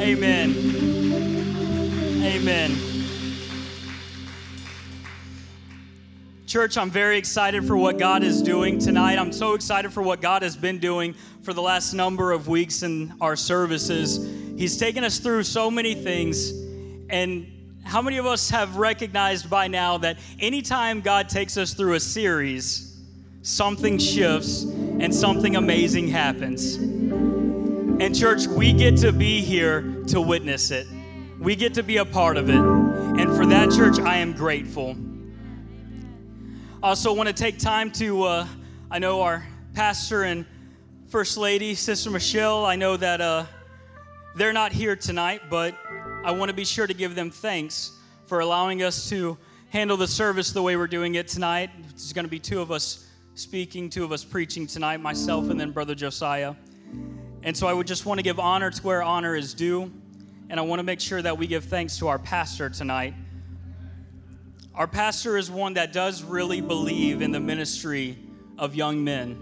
Amen. 0.00 0.54
Amen. 2.22 2.76
Church, 6.46 6.78
I'm 6.78 6.88
very 6.88 7.18
excited 7.18 7.66
for 7.66 7.76
what 7.76 7.98
God 7.98 8.22
is 8.22 8.40
doing 8.40 8.78
tonight. 8.78 9.18
I'm 9.18 9.32
so 9.32 9.54
excited 9.54 9.92
for 9.92 10.02
what 10.02 10.20
God 10.20 10.42
has 10.42 10.56
been 10.56 10.78
doing 10.78 11.14
for 11.42 11.52
the 11.52 11.60
last 11.60 11.94
number 11.94 12.30
of 12.30 12.46
weeks 12.46 12.84
in 12.84 13.12
our 13.20 13.34
services. 13.34 14.24
He's 14.56 14.76
taken 14.76 15.02
us 15.02 15.18
through 15.18 15.42
so 15.42 15.68
many 15.68 15.94
things. 15.94 16.52
And 17.10 17.80
how 17.82 18.00
many 18.00 18.18
of 18.18 18.26
us 18.26 18.48
have 18.50 18.76
recognized 18.76 19.50
by 19.50 19.66
now 19.66 19.98
that 19.98 20.18
anytime 20.38 21.00
God 21.00 21.28
takes 21.28 21.56
us 21.56 21.74
through 21.74 21.94
a 21.94 22.00
series, 22.00 23.00
something 23.42 23.98
shifts 23.98 24.62
and 24.62 25.12
something 25.12 25.56
amazing 25.56 26.06
happens? 26.06 26.97
And, 28.00 28.16
church, 28.16 28.46
we 28.46 28.72
get 28.72 28.96
to 28.98 29.12
be 29.12 29.40
here 29.40 30.04
to 30.06 30.20
witness 30.20 30.70
it. 30.70 30.86
We 31.40 31.56
get 31.56 31.74
to 31.74 31.82
be 31.82 31.96
a 31.96 32.04
part 32.04 32.36
of 32.36 32.48
it. 32.48 32.54
And 32.54 33.36
for 33.36 33.44
that, 33.46 33.72
church, 33.72 33.98
I 33.98 34.18
am 34.18 34.34
grateful. 34.34 34.96
I 36.80 36.90
also, 36.90 37.12
want 37.12 37.26
to 37.26 37.32
take 37.32 37.58
time 37.58 37.90
to, 37.92 38.22
uh, 38.22 38.46
I 38.88 39.00
know 39.00 39.22
our 39.22 39.44
pastor 39.74 40.22
and 40.22 40.46
first 41.08 41.36
lady, 41.36 41.74
Sister 41.74 42.08
Michelle, 42.08 42.64
I 42.64 42.76
know 42.76 42.96
that 42.96 43.20
uh, 43.20 43.46
they're 44.36 44.52
not 44.52 44.70
here 44.70 44.94
tonight, 44.94 45.42
but 45.50 45.76
I 46.24 46.30
want 46.30 46.50
to 46.50 46.54
be 46.54 46.64
sure 46.64 46.86
to 46.86 46.94
give 46.94 47.16
them 47.16 47.32
thanks 47.32 47.98
for 48.26 48.38
allowing 48.38 48.84
us 48.84 49.08
to 49.08 49.36
handle 49.70 49.96
the 49.96 50.06
service 50.06 50.52
the 50.52 50.62
way 50.62 50.76
we're 50.76 50.86
doing 50.86 51.16
it 51.16 51.26
tonight. 51.26 51.70
It's 51.90 52.12
going 52.12 52.26
to 52.26 52.30
be 52.30 52.38
two 52.38 52.60
of 52.60 52.70
us 52.70 53.08
speaking, 53.34 53.90
two 53.90 54.04
of 54.04 54.12
us 54.12 54.24
preaching 54.24 54.68
tonight, 54.68 55.00
myself 55.00 55.50
and 55.50 55.58
then 55.58 55.72
Brother 55.72 55.96
Josiah. 55.96 56.54
And 57.42 57.56
so 57.56 57.66
I 57.66 57.72
would 57.72 57.86
just 57.86 58.04
want 58.04 58.18
to 58.18 58.22
give 58.22 58.38
honor 58.40 58.70
to 58.70 58.82
where 58.82 59.02
honor 59.02 59.36
is 59.36 59.54
due. 59.54 59.92
And 60.50 60.58
I 60.58 60.62
want 60.62 60.80
to 60.80 60.84
make 60.84 61.00
sure 61.00 61.20
that 61.20 61.36
we 61.36 61.46
give 61.46 61.64
thanks 61.64 61.98
to 61.98 62.08
our 62.08 62.18
pastor 62.18 62.70
tonight. 62.70 63.14
Our 64.74 64.86
pastor 64.86 65.36
is 65.36 65.50
one 65.50 65.74
that 65.74 65.92
does 65.92 66.22
really 66.22 66.60
believe 66.60 67.20
in 67.20 67.32
the 67.32 67.40
ministry 67.40 68.18
of 68.56 68.74
young 68.74 69.04
men. 69.04 69.36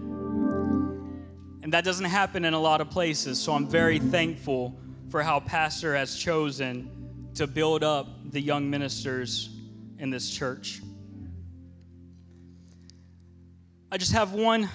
And 1.63 1.73
that 1.73 1.83
doesn't 1.83 2.05
happen 2.05 2.45
in 2.45 2.53
a 2.53 2.59
lot 2.59 2.81
of 2.81 2.89
places. 2.89 3.39
So 3.39 3.53
I'm 3.53 3.67
very 3.67 3.99
thankful 3.99 4.75
for 5.09 5.21
how 5.23 5.39
pastor 5.39 5.95
has 5.95 6.15
chosen 6.15 7.29
to 7.35 7.47
build 7.47 7.83
up 7.83 8.07
the 8.31 8.41
young 8.41 8.69
ministers 8.69 9.49
in 9.99 10.09
this 10.09 10.29
church. 10.29 10.81
I 13.91 13.97
just 13.97 14.11
have 14.11 14.33
one 14.33 14.69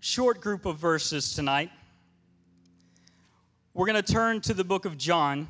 short 0.00 0.40
group 0.40 0.66
of 0.66 0.78
verses 0.78 1.34
tonight. 1.34 1.70
We're 3.76 3.84
going 3.84 4.02
to 4.02 4.12
turn 4.12 4.40
to 4.40 4.54
the 4.54 4.64
book 4.64 4.86
of 4.86 4.96
John, 4.96 5.48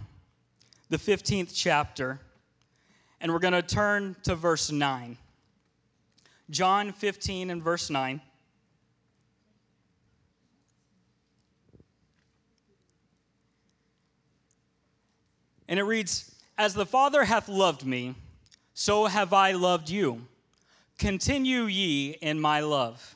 the 0.90 0.96
15th 0.96 1.52
chapter, 1.54 2.18
and 3.20 3.32
we're 3.32 3.38
going 3.38 3.52
to 3.52 3.62
turn 3.62 4.16
to 4.24 4.34
verse 4.34 4.72
9. 4.72 5.16
John 6.50 6.90
15 6.90 7.50
and 7.50 7.62
verse 7.62 7.88
9. 7.88 8.20
And 15.68 15.78
it 15.78 15.84
reads, 15.84 16.34
As 16.58 16.74
the 16.74 16.84
Father 16.84 17.22
hath 17.22 17.48
loved 17.48 17.86
me, 17.86 18.16
so 18.74 19.06
have 19.06 19.32
I 19.32 19.52
loved 19.52 19.88
you. 19.88 20.26
Continue 20.98 21.66
ye 21.66 22.16
in 22.20 22.40
my 22.40 22.58
love. 22.58 23.15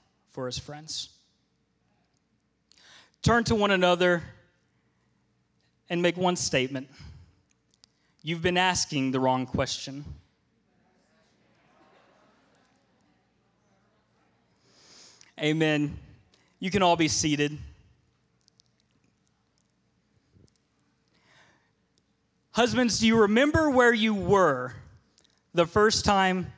for 0.31 0.45
his 0.45 0.57
friends. 0.57 1.09
Turn 3.21 3.43
to 3.45 3.55
one 3.55 3.71
another 3.71 4.23
and 5.89 6.01
make 6.01 6.17
one 6.17 6.35
statement. 6.35 6.89
You've 8.23 8.41
been 8.41 8.57
asking 8.57 9.11
the 9.11 9.19
wrong 9.19 9.45
question. 9.45 10.05
Amen. 15.39 15.97
You 16.59 16.69
can 16.71 16.83
all 16.83 16.95
be 16.95 17.07
seated. 17.07 17.57
Husbands, 22.51 22.99
do 22.99 23.07
you 23.07 23.21
remember 23.21 23.69
where 23.69 23.93
you 23.93 24.13
were 24.13 24.73
the 25.53 25.65
first 25.65 26.05
time 26.05 26.53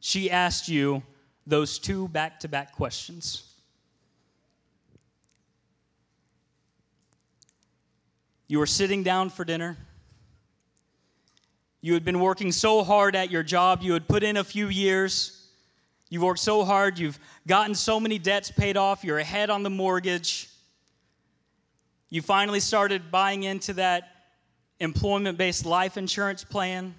she 0.00 0.30
asked 0.30 0.68
you 0.68 1.02
those 1.50 1.78
two 1.78 2.08
back 2.08 2.40
to 2.40 2.48
back 2.48 2.72
questions. 2.72 3.44
You 8.48 8.58
were 8.58 8.66
sitting 8.66 9.02
down 9.02 9.30
for 9.30 9.44
dinner. 9.44 9.76
You 11.82 11.94
had 11.94 12.04
been 12.04 12.20
working 12.20 12.52
so 12.52 12.82
hard 12.82 13.14
at 13.14 13.30
your 13.30 13.42
job, 13.42 13.80
you 13.82 13.92
had 13.92 14.08
put 14.08 14.22
in 14.22 14.36
a 14.36 14.44
few 14.44 14.68
years. 14.68 15.36
You've 16.08 16.24
worked 16.24 16.40
so 16.40 16.64
hard, 16.64 16.98
you've 16.98 17.18
gotten 17.46 17.74
so 17.74 18.00
many 18.00 18.18
debts 18.18 18.50
paid 18.50 18.76
off, 18.76 19.04
you're 19.04 19.18
ahead 19.18 19.48
on 19.48 19.62
the 19.62 19.70
mortgage. 19.70 20.48
You 22.08 22.20
finally 22.22 22.58
started 22.58 23.12
buying 23.12 23.44
into 23.44 23.74
that 23.74 24.08
employment 24.80 25.38
based 25.38 25.64
life 25.64 25.96
insurance 25.96 26.42
plan. 26.42 26.96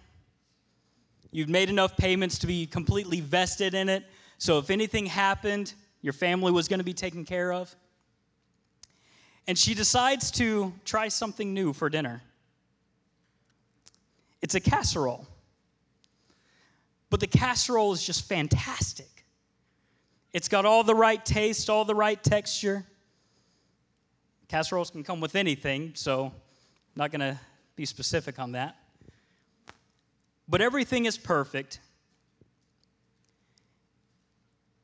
You've 1.32 1.50
made 1.50 1.70
enough 1.70 1.98
payments 1.98 2.40
to 2.40 2.48
be 2.48 2.66
completely 2.66 3.20
vested 3.20 3.74
in 3.74 3.90
it 3.90 4.06
so 4.42 4.58
if 4.58 4.72
anything 4.72 5.06
happened, 5.06 5.72
your 6.02 6.14
family 6.14 6.52
was 6.52 6.68
going 6.68 6.80
to 6.80 6.84
be 6.84 6.96
taken 6.96 7.26
care 7.26 7.54
of. 7.54 7.76
And 9.48 9.56
she 9.56 9.76
decides 9.76 10.32
to 10.32 10.74
try 10.84 11.10
something 11.10 11.54
new 11.54 11.74
for 11.74 11.92
dinner. 11.92 12.24
It's 14.42 14.56
a 14.56 14.60
casserole. 14.60 15.28
But 17.12 17.20
the 17.20 17.28
casserole 17.28 17.94
is 17.94 18.04
just 18.04 18.28
fantastic. 18.28 19.26
It's 20.34 20.48
got 20.48 20.66
all 20.66 20.84
the 20.84 20.96
right 20.96 21.24
taste, 21.24 21.70
all 21.70 21.86
the 21.86 21.94
right 21.94 22.22
texture. 22.24 22.84
Casseroles 24.48 24.90
can 24.90 25.04
come 25.04 25.22
with 25.22 25.36
anything, 25.36 25.92
so 25.94 26.26
I'm 26.26 26.34
not 26.96 27.12
going 27.12 27.22
to 27.22 27.40
be 27.76 27.86
specific 27.86 28.40
on 28.40 28.54
that. 28.54 28.76
But 30.50 30.62
everything 30.62 31.06
is 31.06 31.16
perfect 31.16 31.80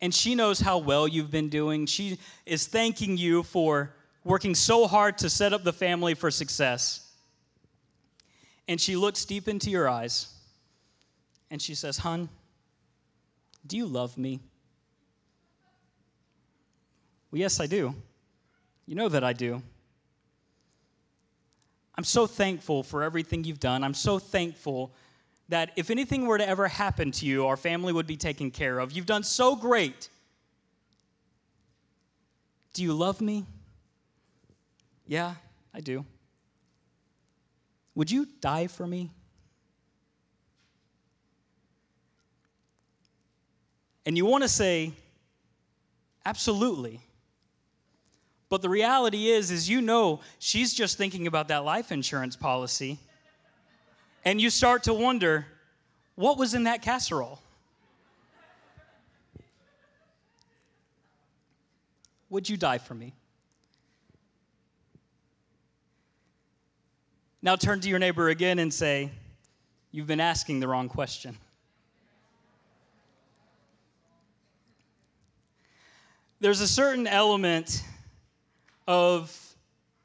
and 0.01 0.13
she 0.13 0.35
knows 0.35 0.59
how 0.59 0.77
well 0.77 1.07
you've 1.07 1.31
been 1.31 1.49
doing. 1.49 1.85
She 1.85 2.19
is 2.45 2.67
thanking 2.67 3.17
you 3.17 3.43
for 3.43 3.93
working 4.23 4.53
so 4.53 4.87
hard 4.87 5.17
to 5.19 5.29
set 5.29 5.53
up 5.53 5.63
the 5.63 5.73
family 5.73 6.13
for 6.13 6.29
success. 6.29 7.11
And 8.67 8.79
she 8.79 8.95
looks 8.95 9.25
deep 9.25 9.47
into 9.47 9.69
your 9.69 9.89
eyes 9.89 10.33
and 11.49 11.61
she 11.61 11.73
says, 11.73 11.97
Hun, 11.97 12.29
do 13.65 13.77
you 13.77 13.85
love 13.85 14.17
me? 14.17 14.39
Well, 17.31 17.39
yes, 17.39 17.59
I 17.59 17.67
do. 17.67 17.95
You 18.85 18.95
know 18.95 19.09
that 19.09 19.23
I 19.23 19.33
do. 19.33 19.61
I'm 21.95 22.03
so 22.03 22.27
thankful 22.27 22.83
for 22.83 23.03
everything 23.03 23.43
you've 23.43 23.59
done. 23.59 23.83
I'm 23.83 23.93
so 23.93 24.19
thankful 24.19 24.93
that 25.49 25.71
if 25.75 25.89
anything 25.89 26.25
were 26.25 26.37
to 26.37 26.47
ever 26.47 26.67
happen 26.67 27.11
to 27.11 27.25
you, 27.25 27.47
our 27.47 27.57
family 27.57 27.93
would 27.93 28.07
be 28.07 28.17
taken 28.17 28.51
care 28.51 28.79
of. 28.79 28.91
You've 28.91 29.05
done 29.05 29.23
so 29.23 29.55
great. 29.55 30.09
Do 32.73 32.83
you 32.83 32.93
love 32.93 33.21
me? 33.21 33.45
Yeah, 35.07 35.35
I 35.73 35.79
do. 35.79 36.05
Would 37.95 38.11
you 38.11 38.27
die 38.41 38.67
for 38.67 38.85
me? 38.85 39.09
And 44.05 44.15
you 44.15 44.25
want 44.25 44.43
to 44.43 44.49
say, 44.49 44.91
absolutely. 46.25 47.01
But 48.49 48.61
the 48.61 48.69
reality 48.69 49.29
is, 49.29 49.51
is 49.51 49.69
you 49.69 49.81
know 49.81 50.21
she's 50.39 50.73
just 50.73 50.97
thinking 50.97 51.27
about 51.27 51.47
that 51.49 51.65
life 51.65 51.91
insurance 51.91 52.35
policy 52.35 52.99
and 54.25 54.41
you 54.41 54.49
start 54.49 54.83
to 54.83 54.93
wonder 54.93 55.45
what 56.15 56.37
was 56.37 56.53
in 56.53 56.63
that 56.63 56.81
casserole? 56.81 57.39
Would 62.29 62.49
you 62.49 62.57
die 62.57 62.77
for 62.77 62.93
me? 62.93 63.13
Now 67.41 67.55
turn 67.55 67.79
to 67.81 67.89
your 67.89 67.99
neighbor 67.99 68.29
again 68.29 68.59
and 68.59 68.73
say, 68.73 69.11
You've 69.91 70.07
been 70.07 70.19
asking 70.19 70.59
the 70.59 70.67
wrong 70.67 70.89
question. 70.89 71.37
There's 76.39 76.61
a 76.61 76.67
certain 76.67 77.07
element 77.07 77.83
of 78.87 79.55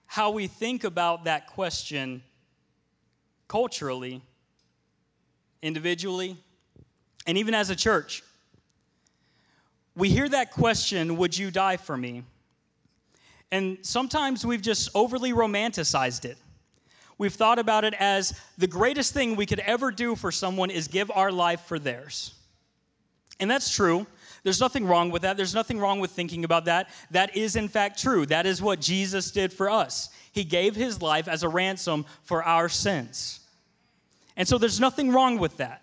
how 0.07 0.31
we 0.31 0.47
think 0.47 0.85
about 0.85 1.25
that 1.25 1.49
question 1.49 2.23
culturally, 3.53 4.23
individually, 5.61 6.39
and 7.27 7.37
even 7.37 7.53
as 7.53 7.69
a 7.69 7.77
church. 7.77 8.23
We 9.95 10.09
hear 10.09 10.27
that 10.27 10.53
question, 10.53 11.19
Would 11.19 11.37
you 11.37 11.51
die 11.51 11.77
for 11.77 11.95
me? 11.95 12.23
And 13.51 13.77
sometimes 13.83 14.47
we've 14.47 14.63
just 14.63 14.89
overly 14.95 15.35
romanticized 15.35 16.25
it. 16.25 16.39
We've 17.19 17.35
thought 17.35 17.59
about 17.59 17.85
it 17.85 17.93
as 17.99 18.33
the 18.57 18.67
greatest 18.67 19.13
thing 19.13 19.37
we 19.37 19.45
could 19.45 19.61
ever 19.61 19.91
do 19.91 20.17
for 20.17 20.33
someone 20.33 20.71
is 20.71 20.89
give 20.89 21.11
our 21.11 21.31
life 21.31 21.61
for 21.61 21.79
theirs. 21.79 22.33
And 23.39 23.51
that's 23.51 23.75
true. 23.75 24.07
There's 24.45 24.61
nothing 24.61 24.87
wrong 24.87 25.11
with 25.11 25.23
that. 25.23 25.37
There's 25.37 25.55
nothing 25.55 25.79
wrong 25.79 26.01
with 26.01 26.13
thinking 26.13 26.45
about 26.45 26.65
that. 26.65 26.89
That 27.11 27.37
is, 27.37 27.55
in 27.55 27.69
fact, 27.69 28.01
true. 28.01 28.25
That 28.25 28.47
is 28.47 28.63
what 28.63 28.81
Jesus 28.81 29.31
did 29.31 29.53
for 29.53 29.69
us. 29.69 30.09
He 30.33 30.43
gave 30.43 30.75
his 30.75 31.03
life 31.03 31.29
as 31.29 31.43
a 31.43 31.49
ransom 31.51 32.07
for 32.23 32.43
our 32.43 32.71
sins. 32.71 33.41
And 34.37 34.49
so 34.49 34.59
there's 34.59 34.81
nothing 34.81 35.11
wrong 35.11 35.39
with 35.39 35.59
that. 35.59 35.83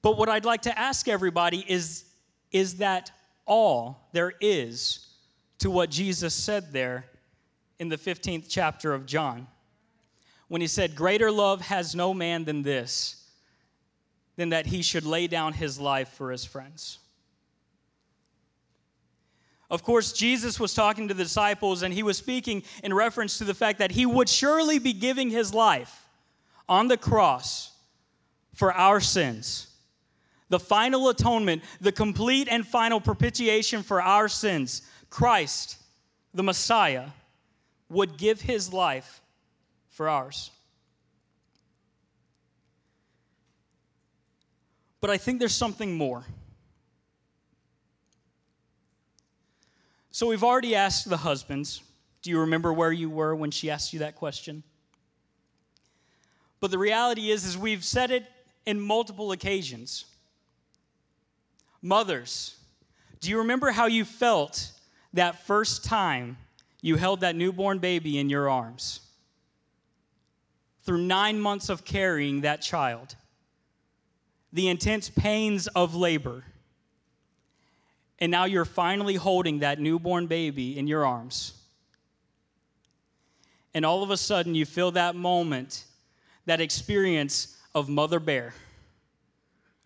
But 0.00 0.18
what 0.18 0.28
I'd 0.28 0.44
like 0.44 0.62
to 0.62 0.78
ask 0.78 1.08
everybody 1.08 1.64
is 1.68 2.04
is 2.50 2.76
that 2.76 3.10
all 3.46 4.08
there 4.12 4.34
is 4.40 5.06
to 5.58 5.70
what 5.70 5.90
Jesus 5.90 6.34
said 6.34 6.72
there 6.72 7.06
in 7.78 7.88
the 7.88 7.96
15th 7.96 8.44
chapter 8.48 8.92
of 8.92 9.06
John? 9.06 9.46
When 10.48 10.60
he 10.60 10.66
said, 10.66 10.94
Greater 10.94 11.30
love 11.30 11.62
has 11.62 11.94
no 11.94 12.12
man 12.12 12.44
than 12.44 12.62
this 12.62 13.18
than 14.36 14.50
that 14.50 14.66
he 14.66 14.82
should 14.82 15.04
lay 15.04 15.26
down 15.26 15.52
his 15.52 15.78
life 15.78 16.08
for 16.08 16.30
his 16.30 16.44
friends. 16.44 16.98
Of 19.70 19.82
course, 19.82 20.12
Jesus 20.12 20.60
was 20.60 20.74
talking 20.74 21.08
to 21.08 21.14
the 21.14 21.22
disciples 21.22 21.82
and 21.82 21.94
he 21.94 22.02
was 22.02 22.18
speaking 22.18 22.62
in 22.82 22.92
reference 22.92 23.38
to 23.38 23.44
the 23.44 23.54
fact 23.54 23.78
that 23.78 23.90
he 23.90 24.04
would 24.04 24.28
surely 24.28 24.78
be 24.78 24.92
giving 24.92 25.30
his 25.30 25.54
life 25.54 26.01
on 26.68 26.88
the 26.88 26.96
cross 26.96 27.72
for 28.54 28.72
our 28.72 29.00
sins. 29.00 29.68
The 30.48 30.60
final 30.60 31.08
atonement, 31.08 31.62
the 31.80 31.92
complete 31.92 32.48
and 32.50 32.66
final 32.66 33.00
propitiation 33.00 33.82
for 33.82 34.02
our 34.02 34.28
sins. 34.28 34.82
Christ, 35.08 35.78
the 36.34 36.42
Messiah, 36.42 37.06
would 37.88 38.16
give 38.16 38.40
his 38.40 38.72
life 38.72 39.20
for 39.88 40.08
ours. 40.08 40.50
But 45.00 45.10
I 45.10 45.16
think 45.16 45.38
there's 45.38 45.54
something 45.54 45.96
more. 45.96 46.24
So 50.10 50.26
we've 50.26 50.44
already 50.44 50.74
asked 50.74 51.08
the 51.08 51.16
husbands. 51.16 51.82
Do 52.20 52.30
you 52.30 52.40
remember 52.40 52.72
where 52.72 52.92
you 52.92 53.10
were 53.10 53.34
when 53.34 53.50
she 53.50 53.70
asked 53.70 53.92
you 53.92 53.98
that 54.00 54.14
question? 54.14 54.62
But 56.62 56.70
the 56.70 56.78
reality 56.78 57.32
is 57.32 57.44
is 57.44 57.58
we've 57.58 57.84
said 57.84 58.12
it 58.12 58.24
in 58.66 58.80
multiple 58.80 59.32
occasions. 59.32 60.04
Mothers, 61.82 62.56
do 63.18 63.30
you 63.30 63.38
remember 63.38 63.72
how 63.72 63.86
you 63.86 64.04
felt 64.04 64.70
that 65.12 65.44
first 65.44 65.84
time 65.84 66.36
you 66.80 66.94
held 66.94 67.22
that 67.22 67.34
newborn 67.34 67.80
baby 67.80 68.16
in 68.16 68.30
your 68.30 68.48
arms? 68.48 69.00
Through 70.84 71.02
9 71.02 71.40
months 71.40 71.68
of 71.68 71.84
carrying 71.84 72.42
that 72.42 72.62
child 72.62 73.16
the 74.52 74.68
intense 74.68 75.10
pains 75.10 75.66
of 75.66 75.96
labor. 75.96 76.44
And 78.20 78.30
now 78.30 78.44
you're 78.44 78.64
finally 78.64 79.16
holding 79.16 79.58
that 79.58 79.80
newborn 79.80 80.28
baby 80.28 80.78
in 80.78 80.86
your 80.86 81.04
arms. 81.04 81.54
And 83.74 83.84
all 83.84 84.04
of 84.04 84.10
a 84.10 84.16
sudden, 84.16 84.54
you 84.54 84.64
feel 84.64 84.92
that 84.92 85.16
moment, 85.16 85.86
that 86.46 86.60
experience 86.60 87.56
of 87.74 87.88
Mother 87.88 88.20
Bear, 88.20 88.54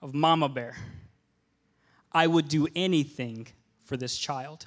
of 0.03 0.15
Mama 0.15 0.49
Bear. 0.49 0.77
I 2.13 2.27
would 2.27 2.49
do 2.49 2.67
anything 2.75 3.47
for 3.83 3.97
this 3.97 4.17
child. 4.17 4.67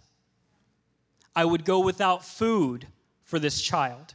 I 1.35 1.45
would 1.45 1.65
go 1.65 1.79
without 1.79 2.23
food 2.23 2.87
for 3.23 3.39
this 3.39 3.61
child. 3.61 4.13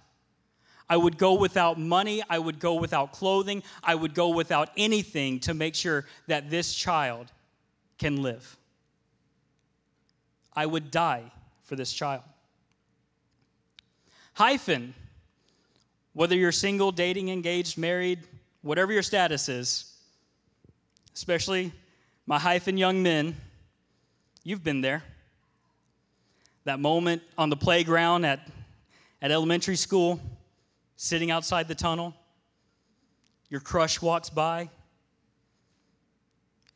I 0.89 0.97
would 0.97 1.19
go 1.19 1.35
without 1.35 1.79
money. 1.79 2.23
I 2.29 2.39
would 2.39 2.61
go 2.61 2.75
without 2.75 3.13
clothing. 3.13 3.63
I 3.83 3.95
would 3.95 4.15
go 4.15 4.29
without 4.29 4.71
anything 4.77 5.41
to 5.41 5.55
make 5.55 5.75
sure 5.75 6.07
that 6.27 6.51
this 6.51 6.75
child 6.75 7.33
can 7.99 8.23
live. 8.23 8.57
I 10.55 10.67
would 10.67 10.91
die 10.91 11.33
for 11.63 11.77
this 11.77 11.93
child. 11.93 12.23
Hyphen, 14.35 14.95
whether 16.15 16.37
you're 16.37 16.53
single, 16.53 16.93
dating, 16.93 17.29
engaged, 17.29 17.77
married, 17.77 18.21
whatever 18.63 18.93
your 18.93 19.03
status 19.03 19.49
is, 19.49 19.93
especially 21.15 21.73
my 22.27 22.39
hyphen 22.39 22.79
young 22.79 23.03
men, 23.03 23.37
you've 24.43 24.65
been 24.65 24.81
there. 24.81 25.03
That 26.65 26.81
moment 26.81 27.23
on 27.37 27.51
the 27.51 27.57
playground 27.57 28.25
at, 28.25 28.49
at 29.21 29.31
elementary 29.31 29.77
school 29.77 30.19
sitting 30.97 31.31
outside 31.31 31.69
the 31.69 31.75
tunnel, 31.75 32.15
your 33.51 33.61
crush 33.61 34.01
walks 34.01 34.31
by, 34.31 34.71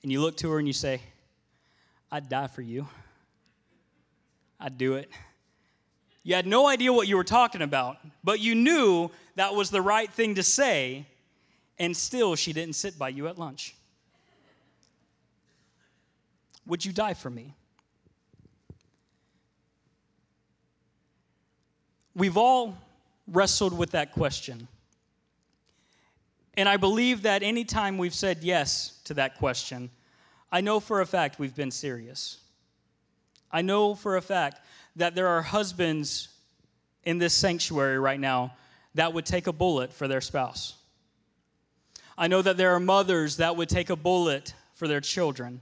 and 0.03 0.13
you 0.13 0.21
look 0.21 0.37
to 0.39 0.51
her 0.51 0.59
and 0.59 0.67
you 0.67 0.73
say, 0.73 1.01
I'd 2.11 2.29
die 2.29 2.47
for 2.49 2.63
you. 2.63 2.89
I'd 4.61 4.77
do 4.77 4.95
it. 4.95 5.11
You 6.23 6.35
had 6.35 6.47
no 6.47 6.67
idea 6.67 6.93
what 6.93 7.09
you 7.09 7.17
were 7.17 7.25
talking 7.25 7.63
about, 7.63 7.97
but 8.23 8.41
you 8.41 8.55
knew 8.55 9.11
that 9.37 9.55
was 9.55 9.71
the 9.71 9.81
right 9.81 10.11
thing 10.11 10.35
to 10.35 10.43
say, 10.43 11.07
and 11.79 11.97
still 11.97 12.35
she 12.35 12.53
didn't 12.53 12.75
sit 12.75 12.99
by 12.99 13.09
you 13.09 13.29
at 13.29 13.39
lunch. 13.39 13.75
Would 16.67 16.85
you 16.85 16.93
die 16.93 17.15
for 17.15 17.31
me? 17.31 17.55
We've 22.15 22.37
all 22.37 22.77
wrestled 23.27 23.77
with 23.77 23.93
that 23.93 24.13
question. 24.13 24.69
And 26.55 26.69
I 26.69 26.77
believe 26.77 27.23
that 27.23 27.45
anytime 27.45 27.97
we've 27.97 28.15
said 28.15 28.43
yes 28.43 29.01
to 29.05 29.15
that 29.15 29.39
question, 29.39 29.91
I 30.51 30.61
know 30.61 30.81
for 30.81 31.01
a 31.01 31.07
fact 31.07 31.39
we've 31.39 31.55
been 31.55 31.71
serious. 31.71 32.39
I 33.53 33.63
know 33.63 33.95
for 33.95 34.17
a 34.17 34.23
fact 34.23 34.61
that 34.99 35.15
there 35.15 35.29
are 35.29 35.43
husbands 35.43 36.29
in 37.05 37.19
this 37.19 37.35
sanctuary 37.35 37.99
right 37.99 38.21
now 38.21 38.55
that 38.95 39.13
would 39.13 39.27
take 39.27 39.47
a 39.47 39.53
bullet 39.53 39.93
for 39.93 40.07
their 40.07 40.21
spouse. 40.21 40.75
I 42.17 42.29
know 42.29 42.43
that 42.43 42.57
there 42.57 42.75
are 42.75 42.81
mothers 42.81 43.37
that 43.37 43.57
would 43.57 43.69
take 43.69 43.91
a 43.91 43.97
bullet 43.97 44.55
for 44.75 44.89
their 44.89 45.01
children. 45.01 45.61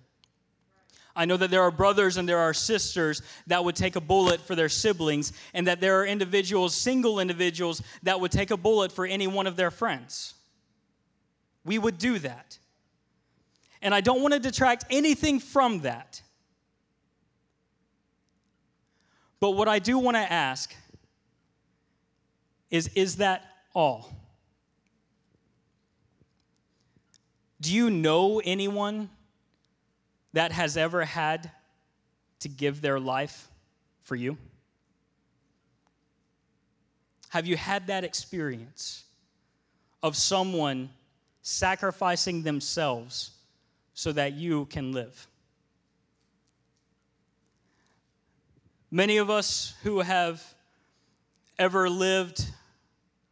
I 1.15 1.25
know 1.25 1.37
that 1.37 1.51
there 1.51 1.63
are 1.63 1.71
brothers 1.71 2.17
and 2.17 2.29
there 2.29 2.39
are 2.39 2.53
sisters 2.53 3.23
that 3.47 3.65
would 3.65 3.77
take 3.77 3.97
a 3.97 4.01
bullet 4.01 4.41
for 4.41 4.55
their 4.55 4.69
siblings, 4.69 5.33
and 5.55 5.67
that 5.67 5.81
there 5.81 6.01
are 6.01 6.07
individuals, 6.07 6.75
single 6.75 7.21
individuals, 7.21 7.83
that 8.03 8.21
would 8.21 8.33
take 8.33 8.51
a 8.51 8.57
bullet 8.57 8.93
for 8.93 9.07
any 9.07 9.27
one 9.27 9.47
of 9.47 9.57
their 9.57 9.71
friends. 9.71 10.35
We 11.65 11.79
would 11.79 11.99
do 11.99 12.19
that. 12.19 12.59
And 13.83 13.95
I 13.95 14.01
don't 14.01 14.21
want 14.21 14.35
to 14.35 14.41
detract 14.41 14.85
anything 14.91 15.41
from 15.41 15.81
that. 15.81 16.21
But 19.41 19.51
what 19.51 19.69
I 19.69 19.79
do 19.79 19.99
want 19.99 20.17
to 20.17 20.33
ask 20.33 20.75
is 22.71 22.89
is 22.95 23.17
that 23.17 23.45
all? 23.75 24.11
Do 27.61 27.73
you 27.75 27.91
know 27.91 28.41
anyone 28.45 29.11
that 30.33 30.53
has 30.53 30.77
ever 30.77 31.05
had 31.05 31.51
to 32.41 32.49
give 32.49 32.81
their 32.81 33.01
life 33.01 33.49
for 34.03 34.15
you? 34.15 34.37
Have 37.31 37.47
you 37.47 37.57
had 37.57 37.89
that 37.89 38.05
experience 38.05 39.05
of 40.03 40.17
someone 40.17 40.91
sacrificing 41.43 42.43
themselves 42.43 43.31
so 43.95 44.13
that 44.13 44.35
you 44.35 44.67
can 44.67 44.93
live? 44.93 45.27
Many 48.91 49.17
of 49.17 49.31
us 49.31 49.75
who 49.83 50.01
have 50.01 50.43
ever 51.59 51.91
lived 51.91 52.47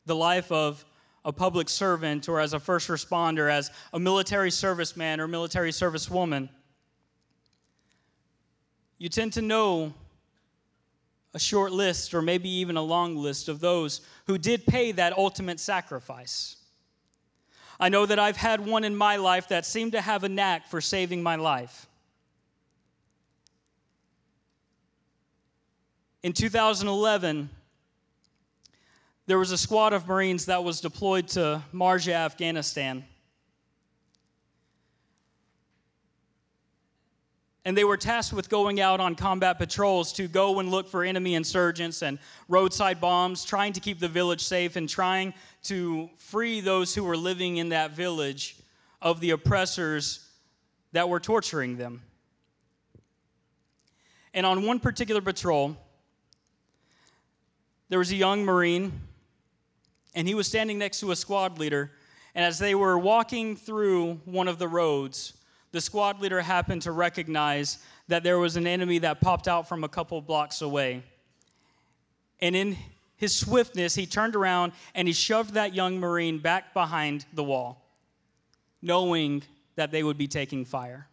the 0.04 0.16
life 0.16 0.50
of 0.50 0.84
a 1.24 1.32
public 1.32 1.68
servant 1.68 2.28
or 2.28 2.40
as 2.40 2.52
a 2.52 2.60
first 2.60 2.88
responder, 2.88 3.50
as 3.50 3.70
a 3.92 4.00
military 4.00 4.50
serviceman 4.50 5.20
or 5.20 5.28
military 5.28 5.70
servicewoman, 5.70 6.48
you 8.98 9.08
tend 9.08 9.32
to 9.34 9.42
know 9.42 9.94
a 11.34 11.38
short 11.38 11.72
list 11.72 12.14
or 12.14 12.22
maybe 12.22 12.48
even 12.48 12.76
a 12.76 12.82
long 12.82 13.16
list 13.16 13.48
of 13.48 13.60
those 13.60 14.00
who 14.26 14.38
did 14.38 14.66
pay 14.66 14.92
that 14.92 15.16
ultimate 15.16 15.60
sacrifice. 15.60 16.56
I 17.78 17.88
know 17.88 18.06
that 18.06 18.18
I've 18.18 18.36
had 18.36 18.64
one 18.64 18.84
in 18.84 18.94
my 18.94 19.16
life 19.16 19.48
that 19.48 19.66
seemed 19.66 19.92
to 19.92 20.00
have 20.00 20.24
a 20.24 20.28
knack 20.28 20.66
for 20.66 20.80
saving 20.80 21.22
my 21.22 21.36
life. 21.36 21.86
In 26.24 26.32
2011, 26.32 27.50
there 29.26 29.38
was 29.38 29.50
a 29.50 29.58
squad 29.58 29.92
of 29.92 30.08
Marines 30.08 30.46
that 30.46 30.64
was 30.64 30.80
deployed 30.80 31.28
to 31.28 31.62
Marja, 31.70 32.14
Afghanistan. 32.14 33.04
And 37.66 37.76
they 37.76 37.84
were 37.84 37.98
tasked 37.98 38.32
with 38.32 38.48
going 38.48 38.80
out 38.80 39.00
on 39.00 39.16
combat 39.16 39.58
patrols 39.58 40.14
to 40.14 40.26
go 40.26 40.60
and 40.60 40.70
look 40.70 40.88
for 40.88 41.04
enemy 41.04 41.34
insurgents 41.34 42.02
and 42.02 42.18
roadside 42.48 43.02
bombs, 43.02 43.44
trying 43.44 43.74
to 43.74 43.80
keep 43.80 44.00
the 44.00 44.08
village 44.08 44.42
safe 44.42 44.76
and 44.76 44.88
trying 44.88 45.34
to 45.64 46.08
free 46.16 46.62
those 46.62 46.94
who 46.94 47.04
were 47.04 47.18
living 47.18 47.58
in 47.58 47.68
that 47.68 47.90
village 47.90 48.56
of 49.02 49.20
the 49.20 49.28
oppressors 49.28 50.26
that 50.92 51.06
were 51.06 51.20
torturing 51.20 51.76
them. 51.76 52.00
And 54.32 54.46
on 54.46 54.62
one 54.62 54.80
particular 54.80 55.20
patrol, 55.20 55.76
there 57.88 57.98
was 57.98 58.10
a 58.10 58.16
young 58.16 58.44
Marine, 58.44 58.92
and 60.14 60.26
he 60.26 60.34
was 60.34 60.46
standing 60.46 60.78
next 60.78 61.00
to 61.00 61.10
a 61.10 61.16
squad 61.16 61.58
leader. 61.58 61.90
And 62.34 62.44
as 62.44 62.58
they 62.58 62.74
were 62.74 62.98
walking 62.98 63.56
through 63.56 64.20
one 64.24 64.48
of 64.48 64.58
the 64.58 64.68
roads, 64.68 65.34
the 65.72 65.80
squad 65.80 66.20
leader 66.20 66.40
happened 66.40 66.82
to 66.82 66.92
recognize 66.92 67.78
that 68.08 68.22
there 68.22 68.38
was 68.38 68.56
an 68.56 68.66
enemy 68.66 68.98
that 68.98 69.20
popped 69.20 69.48
out 69.48 69.68
from 69.68 69.84
a 69.84 69.88
couple 69.88 70.20
blocks 70.20 70.62
away. 70.62 71.02
And 72.40 72.54
in 72.54 72.76
his 73.16 73.34
swiftness, 73.34 73.94
he 73.94 74.06
turned 74.06 74.36
around 74.36 74.72
and 74.94 75.08
he 75.08 75.14
shoved 75.14 75.54
that 75.54 75.74
young 75.74 75.98
Marine 75.98 76.38
back 76.38 76.74
behind 76.74 77.24
the 77.32 77.44
wall, 77.44 77.82
knowing 78.82 79.42
that 79.76 79.90
they 79.90 80.02
would 80.02 80.18
be 80.18 80.28
taking 80.28 80.64
fire. 80.64 81.08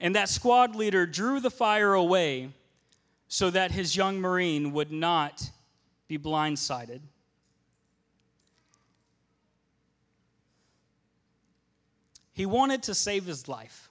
And 0.00 0.14
that 0.14 0.28
squad 0.28 0.76
leader 0.76 1.06
drew 1.06 1.40
the 1.40 1.50
fire 1.50 1.94
away 1.94 2.50
so 3.28 3.50
that 3.50 3.70
his 3.72 3.96
young 3.96 4.20
Marine 4.20 4.72
would 4.72 4.92
not 4.92 5.50
be 6.08 6.18
blindsided. 6.18 7.00
He 12.32 12.46
wanted 12.46 12.82
to 12.84 12.94
save 12.94 13.24
his 13.24 13.48
life. 13.48 13.90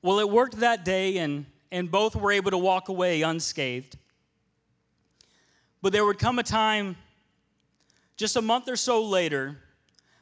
Well, 0.00 0.18
it 0.18 0.28
worked 0.28 0.58
that 0.60 0.84
day, 0.84 1.18
and, 1.18 1.46
and 1.70 1.90
both 1.90 2.16
were 2.16 2.32
able 2.32 2.50
to 2.50 2.58
walk 2.58 2.88
away 2.88 3.22
unscathed. 3.22 3.96
But 5.82 5.92
there 5.92 6.04
would 6.04 6.18
come 6.18 6.38
a 6.38 6.42
time, 6.42 6.96
just 8.16 8.36
a 8.36 8.42
month 8.42 8.68
or 8.68 8.76
so 8.76 9.04
later, 9.04 9.58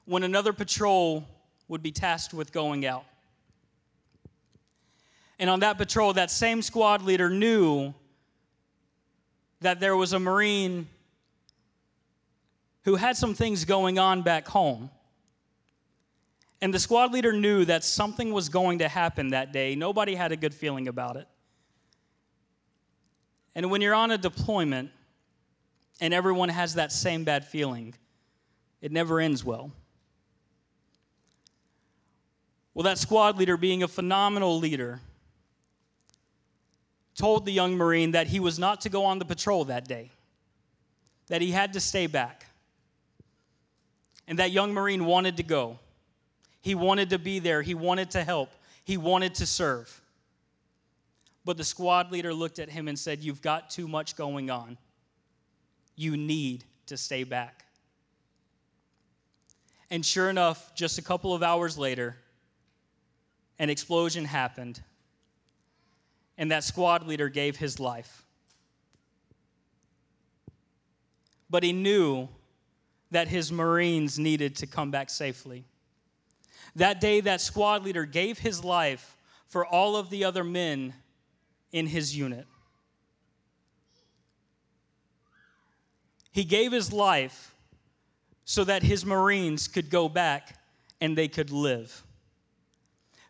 when 0.07 0.23
another 0.23 0.53
patrol 0.53 1.25
would 1.69 1.83
be 1.83 1.93
tasked 1.93 2.35
with 2.35 2.53
going 2.53 2.85
out. 2.85 3.05
And 5.41 5.49
on 5.49 5.61
that 5.61 5.79
patrol, 5.79 6.13
that 6.13 6.31
same 6.31 6.61
squad 6.61 7.01
leader 7.01 7.31
knew 7.31 7.95
that 9.63 9.81
there 9.81 9.97
was 9.97 10.13
a 10.13 10.19
Marine 10.19 10.87
who 12.85 12.97
had 12.97 13.17
some 13.17 13.35
things 13.35 13.65
going 13.65 13.99
on 13.99 14.21
back 14.21 14.47
home. 14.47 14.91
And 16.61 16.75
the 16.75 16.79
squad 16.79 17.15
leader 17.15 17.33
knew 17.33 17.65
that 17.65 17.85
something 17.85 18.35
was 18.35 18.51
going 18.51 18.81
to 18.81 18.89
happen 18.89 19.31
that 19.31 19.51
day. 19.51 19.75
Nobody 19.75 20.15
had 20.15 20.31
a 20.31 20.37
good 20.37 20.53
feeling 20.53 20.89
about 20.89 21.17
it. 21.17 21.27
And 23.55 23.71
when 23.71 23.81
you're 23.81 23.95
on 23.95 24.11
a 24.11 24.19
deployment 24.19 24.91
and 26.03 26.13
everyone 26.13 26.51
has 26.51 26.75
that 26.75 26.93
same 26.93 27.25
bad 27.25 27.47
feeling, 27.47 27.95
it 28.83 28.93
never 28.93 29.21
ends 29.21 29.43
well. 29.43 29.73
Well, 32.75 32.85
that 32.85 32.99
squad 32.99 33.39
leader, 33.39 33.57
being 33.57 33.83
a 33.83 33.89
phenomenal 33.89 34.59
leader, 34.59 35.01
told 37.21 37.45
the 37.45 37.53
young 37.53 37.77
Marine 37.77 38.13
that 38.13 38.29
he 38.29 38.41
was 38.41 38.59
not 38.59 38.81
to 38.81 38.89
go 38.89 39.05
on 39.05 39.19
the 39.19 39.27
patrol 39.27 39.67
that 39.67 39.87
day, 39.87 40.11
that 41.29 41.43
he 41.43 41.51
had 41.51 41.75
to 41.75 41.81
stay 41.81 42.07
back. 42.07 42.47
And 44.27 44.39
that 44.39 44.53
young 44.53 44.73
Marine 44.73 45.05
wanted 45.05 45.37
to 45.37 45.43
go. 45.43 45.79
He 46.63 46.75
wanted 46.75 47.11
to 47.11 47.19
be 47.19 47.39
there. 47.39 47.61
He 47.61 47.75
wanted 47.75 48.13
to 48.13 48.25
help. 48.25 48.51
He 48.85 48.97
wanted 48.97 49.35
to 49.35 49.47
serve. 49.47 50.01
But 51.45 51.59
the 51.59 51.65
squad 51.65 52.11
leader 52.11 52.33
looked 52.33 52.59
at 52.59 52.71
him 52.71 52.89
and 52.89 52.99
said, 52.99 53.21
You've 53.21 53.43
got 53.43 53.69
too 53.69 53.87
much 53.87 54.17
going 54.17 54.51
on. 54.51 54.79
You 55.97 56.17
need 56.17 56.65
to 56.87 56.97
stay 56.97 57.25
back. 57.25 57.67
And 59.91 60.07
sure 60.07 60.31
enough, 60.31 60.75
just 60.75 60.97
a 60.99 61.03
couple 61.03 61.35
of 61.35 61.43
hours 61.43 61.77
later, 61.77 62.17
an 63.59 63.69
explosion 63.69 64.25
happened, 64.25 64.81
and 66.41 66.51
that 66.51 66.65
squad 66.65 67.07
leader 67.07 67.29
gave 67.29 67.57
his 67.57 67.79
life. 67.79 68.25
But 71.51 71.63
he 71.63 71.75
knew 71.75 72.31
that 73.11 73.29
his 73.29 73.53
Marines 73.53 74.19
needed 74.19 74.57
to 74.57 74.67
come 74.67 74.91
back 74.91 75.11
safely. 75.11 75.67
That 76.77 76.99
day, 76.99 77.21
that 77.21 77.43
squad 77.43 77.85
leader 77.85 78.07
gave 78.07 78.39
his 78.39 78.65
life 78.65 79.19
for 79.49 79.67
all 79.67 79.97
of 79.97 80.09
the 80.09 80.25
other 80.25 80.43
men 80.43 80.95
in 81.73 81.87
his 81.87 82.17
unit. 82.17 82.47
He 86.33 86.45
gave 86.45 86.73
his 86.73 86.91
life 86.91 87.55
so 88.47 88.65
that 88.65 88.83
his 88.83 89.05
Marines 89.05 89.69
could 89.69 89.91
go 89.91 90.09
back 90.09 90.59
and 91.03 91.19
they 91.19 91.29
could 91.29 91.51
live. 91.51 92.03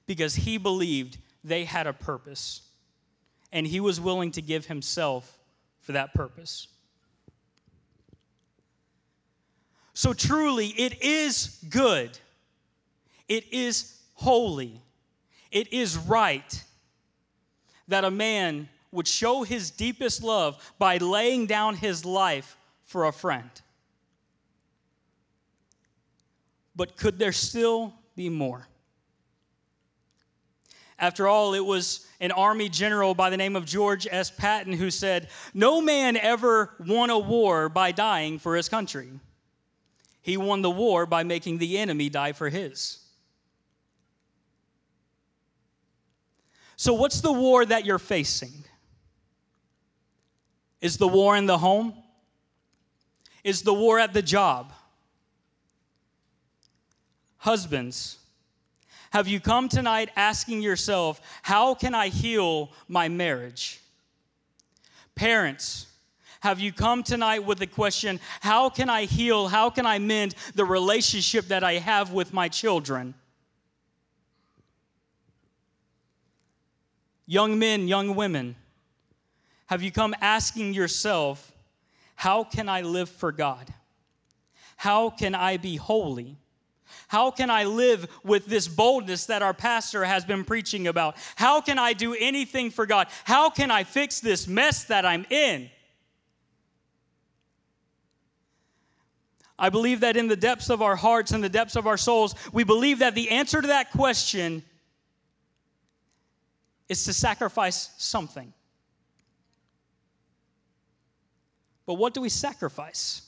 Because 0.07 0.37
he 0.37 0.59
believed 0.59 1.19
they 1.43 1.65
had 1.65 1.89
a 1.89 1.93
purpose. 1.93 2.70
And 3.53 3.67
he 3.67 3.81
was 3.81 4.01
willing 4.01 4.31
to 4.33 4.43
give 4.43 4.67
himself 4.67 5.39
for 5.81 5.93
that 5.93 6.15
purpose. 6.15 6.69
So 9.95 10.13
truly, 10.13 10.69
it 10.69 11.03
is 11.03 11.59
good 11.69 12.19
it 13.31 13.53
is 13.53 13.97
holy, 14.15 14.83
it 15.53 15.73
is 15.73 15.97
right 15.97 16.65
that 17.87 18.05
a 18.05 18.11
man 18.11 18.69
would 18.91 19.07
show 19.07 19.45
his 19.45 19.71
deepest 19.71 20.21
love 20.21 20.75
by 20.81 20.97
laying 20.97 21.47
down 21.47 21.77
his 21.77 22.05
life 22.05 22.57
for 22.83 23.07
a 23.07 23.13
friend. 23.13 23.49
But 26.75 26.97
could 26.97 27.21
there 27.21 27.33
still 27.33 27.95
be 28.17 28.29
more? 28.29 28.67
After 31.01 31.27
all, 31.27 31.55
it 31.55 31.65
was 31.65 32.07
an 32.21 32.31
army 32.31 32.69
general 32.69 33.15
by 33.15 33.31
the 33.31 33.37
name 33.39 33.57
of 33.57 33.65
George 33.65 34.07
S. 34.11 34.31
Patton 34.31 34.75
who 34.75 34.91
said, 34.91 35.31
No 35.55 35.81
man 35.81 36.19
ever 36.19 36.75
won 36.79 37.09
a 37.09 37.19
war 37.19 37.71
by 37.71 37.91
dying 37.91 38.39
for 38.39 38.55
his 38.55 38.69
country. 38.69 39.09
He 40.21 40.37
won 40.37 40.61
the 40.61 40.71
war 40.71 41.07
by 41.07 41.23
making 41.25 41.57
the 41.57 41.79
enemy 41.79 42.11
die 42.11 42.33
for 42.33 42.51
his. 42.51 42.99
So, 46.77 46.93
what's 46.93 47.23
the 47.23 47.33
war 47.33 47.65
that 47.65 47.87
you're 47.87 47.99
facing? 47.99 48.65
Is 50.83 50.99
the 50.99 51.09
war 51.09 51.35
in 51.37 51.47
the 51.47 51.59
home? 51.59 51.95
Is 53.43 53.63
the 53.63 53.75
war 53.75 53.99
at 53.99 54.13
the 54.13 54.23
job? 54.23 54.73
Husbands, 57.39 58.19
have 59.11 59.29
you 59.29 59.41
come 59.41 59.69
tonight 59.69 60.11
asking 60.17 60.63
yourself, 60.63 61.21
how 61.43 61.75
can 61.75 61.95
I 61.95 62.09
heal 62.09 62.71
my 62.89 63.09
marriage? 63.09 63.81
Parents, 65.15 65.87
have 66.41 66.59
you 66.59 66.73
come 66.73 67.03
tonight 67.03 67.45
with 67.45 67.59
the 67.59 67.67
question, 67.67 68.19
how 68.41 68.71
can 68.71 68.89
I 68.89 69.05
heal, 69.05 69.49
how 69.49 69.69
can 69.69 69.85
I 69.85 69.99
mend 69.99 70.35
the 70.55 70.65
relationship 70.65 71.49
that 71.49 71.63
I 71.63 71.75
have 71.75 72.13
with 72.13 72.33
my 72.33 72.49
children? 72.49 73.15
Young 77.27 77.59
men, 77.59 77.87
young 77.87 78.15
women, 78.15 78.57
have 79.67 79.83
you 79.83 79.93
come 79.93 80.15
asking 80.21 80.75
yourself, 80.75 81.53
how 82.17 82.43
can 82.43 82.69
I 82.69 82.81
live 82.81 83.09
for 83.09 83.33
God? 83.33 83.73
How 84.77 85.11
can 85.11 85.35
I 85.35 85.59
be 85.59 85.77
holy? 85.77 86.37
How 87.11 87.33
can 87.33 87.51
I 87.51 87.65
live 87.65 88.09
with 88.23 88.47
this 88.47 88.69
boldness 88.69 89.27
that 89.27 89.43
our 89.43 89.53
pastor 89.53 90.05
has 90.05 90.25
been 90.25 90.45
preaching 90.45 90.87
about? 90.87 91.17
How 91.35 91.61
can 91.61 91.77
I 91.77 91.93
do 91.93 92.15
anything 92.15 92.71
for 92.71 92.87
God? 92.87 93.09
How 93.25 93.51
can 93.51 93.73
I 93.73 93.83
fix 93.83 94.21
this 94.21 94.47
mess 94.47 94.85
that 94.85 95.05
I'm 95.05 95.27
in? 95.29 95.69
I 99.59 99.71
believe 99.71 99.99
that 100.01 100.17
in 100.17 100.29
the 100.29 100.37
depths 100.37 100.71
of 100.71 100.83
our 100.83 100.95
hearts 100.95 101.33
and 101.33 101.43
the 101.43 101.49
depths 101.49 101.75
of 101.75 101.89
our 101.89 101.97
souls, 101.97 102.37
we 102.53 102.63
believe 102.63 103.01
that 103.01 103.17
the 103.17 103.31
answer 103.31 103.61
to 103.61 103.67
that 103.67 103.91
question 103.91 104.63
is 106.89 107.05
to 107.07 107.13
sacrifice 107.13 107.91
something. 107.99 108.53
But 111.87 111.95
what 111.95 112.15
do 112.15 112.21
we 112.21 112.29
sacrifice? 112.29 113.23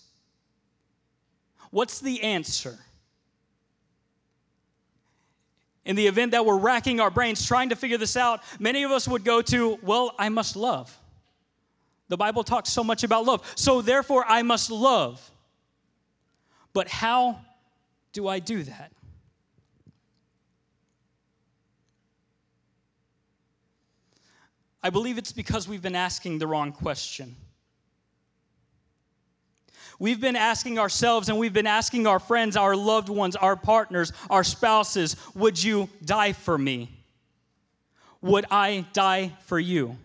What's 1.72 1.98
the 1.98 2.22
answer? 2.22 2.78
In 5.84 5.96
the 5.96 6.06
event 6.06 6.32
that 6.32 6.46
we're 6.46 6.58
racking 6.58 7.00
our 7.00 7.10
brains 7.10 7.46
trying 7.46 7.70
to 7.70 7.76
figure 7.76 7.98
this 7.98 8.16
out, 8.16 8.42
many 8.60 8.84
of 8.84 8.90
us 8.90 9.08
would 9.08 9.24
go 9.24 9.42
to, 9.42 9.78
well, 9.82 10.14
I 10.18 10.28
must 10.28 10.54
love. 10.54 10.96
The 12.08 12.16
Bible 12.16 12.44
talks 12.44 12.70
so 12.70 12.84
much 12.84 13.04
about 13.04 13.24
love. 13.24 13.50
So 13.56 13.82
therefore, 13.82 14.24
I 14.28 14.42
must 14.42 14.70
love. 14.70 15.30
But 16.72 16.88
how 16.88 17.40
do 18.12 18.28
I 18.28 18.38
do 18.38 18.62
that? 18.62 18.92
I 24.82 24.90
believe 24.90 25.16
it's 25.16 25.32
because 25.32 25.68
we've 25.68 25.82
been 25.82 25.94
asking 25.94 26.38
the 26.38 26.46
wrong 26.46 26.72
question. 26.72 27.36
We've 30.02 30.20
been 30.20 30.34
asking 30.34 30.80
ourselves 30.80 31.28
and 31.28 31.38
we've 31.38 31.52
been 31.52 31.68
asking 31.68 32.08
our 32.08 32.18
friends, 32.18 32.56
our 32.56 32.74
loved 32.74 33.08
ones, 33.08 33.36
our 33.36 33.54
partners, 33.54 34.12
our 34.28 34.42
spouses, 34.42 35.14
would 35.32 35.62
you 35.62 35.88
die 36.04 36.32
for 36.32 36.58
me? 36.58 36.90
Would 38.20 38.46
I 38.50 38.84
die 38.94 39.30
for 39.44 39.60
you? 39.60 39.96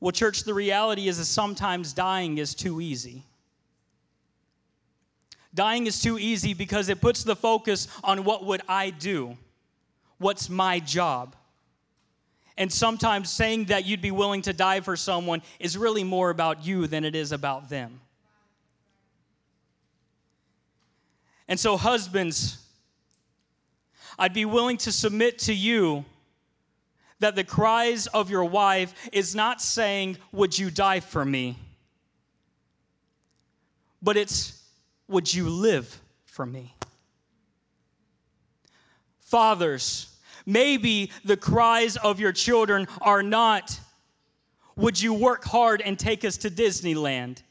Well, 0.00 0.12
church, 0.12 0.44
the 0.44 0.52
reality 0.52 1.08
is 1.08 1.16
that 1.16 1.24
sometimes 1.24 1.94
dying 1.94 2.36
is 2.36 2.54
too 2.54 2.78
easy. 2.78 3.22
Dying 5.54 5.86
is 5.86 6.02
too 6.02 6.18
easy 6.18 6.52
because 6.52 6.90
it 6.90 7.00
puts 7.00 7.24
the 7.24 7.34
focus 7.34 7.88
on 8.04 8.24
what 8.24 8.44
would 8.44 8.60
I 8.68 8.90
do? 8.90 9.34
What's 10.18 10.50
my 10.50 10.78
job? 10.78 11.34
And 12.58 12.72
sometimes 12.72 13.30
saying 13.30 13.66
that 13.66 13.84
you'd 13.84 14.00
be 14.00 14.10
willing 14.10 14.42
to 14.42 14.52
die 14.52 14.80
for 14.80 14.96
someone 14.96 15.42
is 15.60 15.76
really 15.76 16.04
more 16.04 16.30
about 16.30 16.64
you 16.64 16.86
than 16.86 17.04
it 17.04 17.14
is 17.14 17.32
about 17.32 17.68
them. 17.68 18.00
And 21.48 21.60
so, 21.60 21.76
husbands, 21.76 22.58
I'd 24.18 24.34
be 24.34 24.44
willing 24.44 24.78
to 24.78 24.92
submit 24.92 25.38
to 25.40 25.54
you 25.54 26.04
that 27.18 27.36
the 27.36 27.44
cries 27.44 28.06
of 28.08 28.30
your 28.30 28.44
wife 28.44 28.94
is 29.12 29.34
not 29.34 29.60
saying, 29.60 30.18
Would 30.32 30.58
you 30.58 30.70
die 30.70 31.00
for 31.00 31.24
me? 31.24 31.58
But 34.02 34.16
it's, 34.16 34.62
Would 35.08 35.32
you 35.32 35.48
live 35.48 36.00
for 36.24 36.46
me? 36.46 36.74
Fathers, 39.20 40.15
Maybe 40.46 41.10
the 41.24 41.36
cries 41.36 41.96
of 41.96 42.20
your 42.20 42.32
children 42.32 42.86
are 43.00 43.22
not, 43.22 43.78
Would 44.76 45.00
you 45.00 45.12
work 45.12 45.44
hard 45.44 45.82
and 45.82 45.98
take 45.98 46.24
us 46.24 46.36
to 46.38 46.50
Disneyland? 46.50 47.42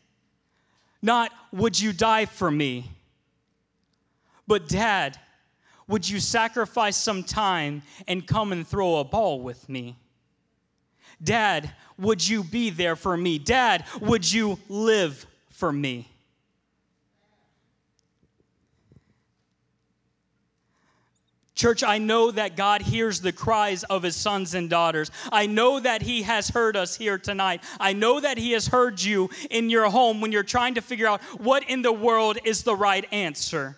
Not, 1.02 1.32
Would 1.52 1.80
you 1.80 1.92
die 1.92 2.26
for 2.26 2.50
me? 2.50 2.90
But, 4.48 4.70
Dad, 4.70 5.20
would 5.88 6.10
you 6.10 6.20
sacrifice 6.20 6.98
some 6.98 7.24
time 7.24 7.84
and 8.08 8.26
come 8.26 8.52
and 8.52 8.66
throw 8.66 8.98
a 8.98 9.04
ball 9.04 9.40
with 9.40 9.68
me? 9.70 9.98
Dad, 11.24 11.72
would 11.98 12.28
you 12.28 12.44
be 12.44 12.70
there 12.70 12.96
for 12.96 13.16
me? 13.16 13.40
Dad, 13.40 13.86
would 14.02 14.32
you 14.32 14.60
live 14.68 15.26
for 15.50 15.72
me? 15.72 16.10
Church, 21.56 21.84
I 21.84 22.00
know 22.00 22.32
that 22.32 22.58
God 22.58 22.82
hears 22.82 23.22
the 23.22 23.32
cries 23.32 23.84
of 23.86 24.04
his 24.04 24.18
sons 24.18 24.54
and 24.54 24.70
daughters. 24.70 25.10
I 25.32 25.48
know 25.48 25.80
that 25.80 26.02
he 26.02 26.24
has 26.24 26.50
heard 26.50 26.76
us 26.76 26.98
here 26.98 27.18
tonight. 27.18 27.64
I 27.80 27.94
know 27.94 28.20
that 28.20 28.38
he 28.38 28.52
has 28.52 28.68
heard 28.68 29.02
you 29.02 29.30
in 29.50 29.70
your 29.70 29.90
home 29.90 30.20
when 30.20 30.34
you're 30.34 30.44
trying 30.44 30.76
to 30.76 30.82
figure 30.82 31.08
out 31.08 31.22
what 31.40 31.70
in 31.70 31.82
the 31.82 31.94
world 31.94 32.38
is 32.44 32.64
the 32.64 32.76
right 32.76 33.06
answer. 33.14 33.78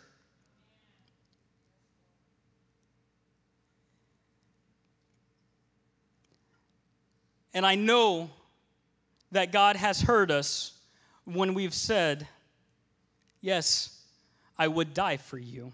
And 7.54 7.64
I 7.66 7.76
know 7.76 8.32
that 9.32 9.52
God 9.52 9.76
has 9.76 10.02
heard 10.02 10.32
us 10.32 10.74
when 11.26 11.54
we've 11.54 11.74
said, 11.74 12.28
Yes, 13.40 14.02
I 14.58 14.68
would 14.68 14.96
die 14.96 15.18
for 15.18 15.38
you. 15.38 15.72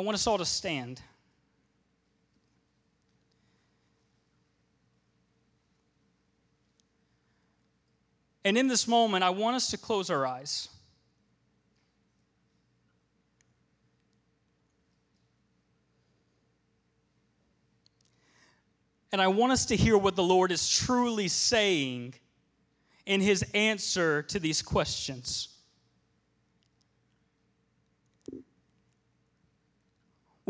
I 0.00 0.02
want 0.02 0.14
us 0.14 0.26
all 0.26 0.38
to 0.38 0.46
stand. 0.46 0.98
And 8.46 8.56
in 8.56 8.66
this 8.66 8.88
moment, 8.88 9.22
I 9.22 9.28
want 9.28 9.56
us 9.56 9.70
to 9.72 9.76
close 9.76 10.08
our 10.08 10.26
eyes. 10.26 10.70
And 19.12 19.20
I 19.20 19.28
want 19.28 19.52
us 19.52 19.66
to 19.66 19.76
hear 19.76 19.98
what 19.98 20.16
the 20.16 20.22
Lord 20.22 20.50
is 20.50 20.66
truly 20.66 21.28
saying 21.28 22.14
in 23.04 23.20
his 23.20 23.44
answer 23.52 24.22
to 24.22 24.38
these 24.38 24.62
questions. 24.62 25.59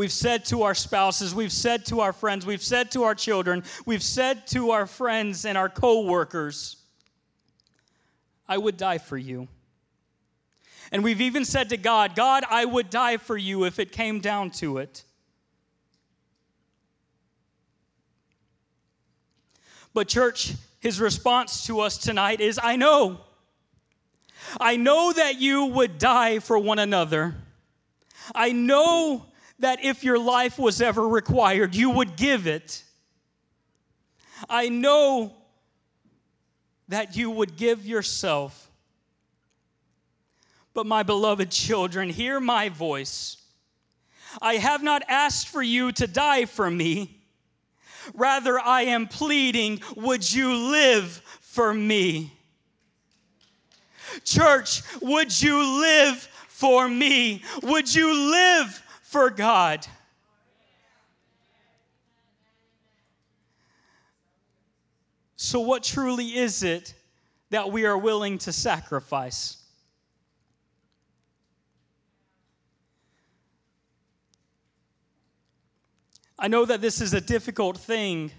We've 0.01 0.11
said 0.11 0.47
to 0.47 0.63
our 0.63 0.75
spouses, 0.75 1.35
we've 1.35 1.53
said 1.53 1.85
to 1.89 2.01
our 2.01 2.15
friends, 2.15 2.47
we've 2.47 2.63
said 2.63 2.91
to 2.93 3.03
our 3.03 3.15
children, 3.15 3.63
we've 3.85 4.03
said 4.03 4.47
to 4.47 4.71
our 4.71 4.87
friends 4.87 5.45
and 5.45 5.59
our 5.59 5.69
co-workers, 5.69 6.77
I 8.49 8.57
would 8.57 8.79
die 8.79 8.97
for 8.97 9.19
you. 9.19 9.47
And 10.91 11.05
we've 11.05 11.21
even 11.21 11.45
said 11.45 11.69
to 11.69 11.77
God, 11.77 12.17
God, 12.17 12.45
I 12.49 12.65
would 12.65 12.89
die 12.89 13.19
for 13.19 13.37
you 13.37 13.65
if 13.65 13.79
it 13.79 13.93
came 13.93 14.21
down 14.21 14.53
to 14.53 14.79
it. 14.79 15.05
But, 19.93 20.09
church, 20.09 20.55
his 20.79 20.99
response 20.99 21.67
to 21.67 21.81
us 21.81 21.99
tonight 21.99 22.41
is 22.41 22.59
I 22.63 22.77
know. 22.77 23.21
I 24.59 24.77
know 24.77 25.13
that 25.13 25.39
you 25.39 25.67
would 25.67 25.99
die 25.99 26.39
for 26.39 26.59
one 26.59 26.79
another. 26.79 27.35
I 28.35 28.53
know 28.53 29.27
that 29.61 29.85
if 29.85 30.03
your 30.03 30.19
life 30.19 30.59
was 30.59 30.83
ever 30.83 31.07
required, 31.07 31.75
you 31.75 31.91
would 31.91 32.17
give 32.17 32.47
it. 32.47 32.83
I 34.49 34.69
know 34.69 35.35
that 36.89 37.17
you 37.17 37.31
would 37.31 37.57
give 37.57 37.87
yourself. 37.87 38.71
But, 40.73 40.87
my 40.87 41.03
beloved 41.03 41.51
children, 41.51 42.09
hear 42.09 42.41
my 42.41 42.69
voice. 42.69 43.37
I 44.41 44.55
have 44.55 44.83
not 44.83 45.03
asked 45.09 45.49
for 45.49 45.63
you 45.63 45.93
to 45.93 46.07
die 46.07 46.45
for 46.45 46.71
me. 46.71 47.17
Rather, 48.15 48.59
I 48.59 48.83
am 48.83 49.09
pleading, 49.09 49.81
would 49.97 50.33
you 50.33 50.55
live 50.71 51.23
for 51.41 51.75
me? 51.75 52.33
Church, 54.25 54.83
would 55.03 55.41
you 55.41 55.81
live 55.81 56.17
for 56.49 56.89
me? 56.89 57.43
Would 57.63 57.93
you 57.95 58.31
live 58.31 58.83
for 59.11 59.29
God. 59.29 59.85
So, 65.35 65.59
what 65.59 65.83
truly 65.83 66.37
is 66.37 66.63
it 66.63 66.95
that 67.51 67.73
we 67.73 67.87
are 67.87 67.99
willing 67.99 68.39
to 68.39 68.53
sacrifice? 68.53 69.57
I 76.39 76.47
know 76.47 76.65
that 76.65 76.81
this 76.81 77.01
is 77.01 77.13
a 77.13 77.21
difficult 77.21 77.79
thing 77.79 78.31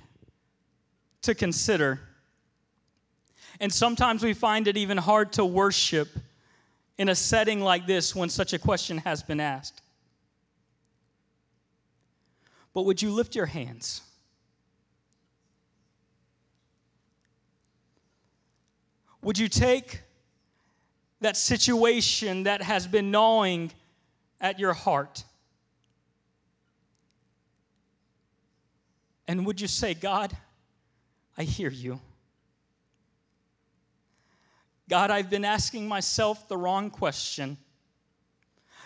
to 1.24 1.36
consider. 1.36 2.00
And 3.60 3.74
sometimes 3.74 4.24
we 4.24 4.34
find 4.34 4.70
it 4.70 4.78
even 4.78 4.98
hard 4.98 5.34
to 5.34 5.44
worship 5.44 6.08
in 6.98 7.10
a 7.10 7.16
setting 7.16 7.60
like 7.60 7.86
this 7.88 8.16
when 8.16 8.30
such 8.30 8.54
a 8.54 8.60
question 8.60 9.00
has 9.00 9.22
been 9.22 9.42
asked. 9.42 9.81
But 12.74 12.84
would 12.84 13.02
you 13.02 13.12
lift 13.12 13.36
your 13.36 13.46
hands? 13.46 14.02
Would 19.24 19.38
you 19.38 19.48
take 19.48 20.02
that 21.20 21.38
situation 21.38 22.44
that 22.44 22.62
has 22.62 22.88
been 22.88 23.12
gnawing 23.12 23.72
at 24.40 24.60
your 24.60 24.74
heart? 24.74 25.24
And 29.28 29.46
would 29.46 29.62
you 29.62 29.68
say, 29.68 29.94
God, 29.94 30.36
I 31.38 31.44
hear 31.44 31.70
you? 31.70 32.02
God, 34.90 35.12
I've 35.12 35.30
been 35.30 35.46
asking 35.46 35.88
myself 35.88 36.50
the 36.50 36.58
wrong 36.58 36.90
question. 36.90 37.58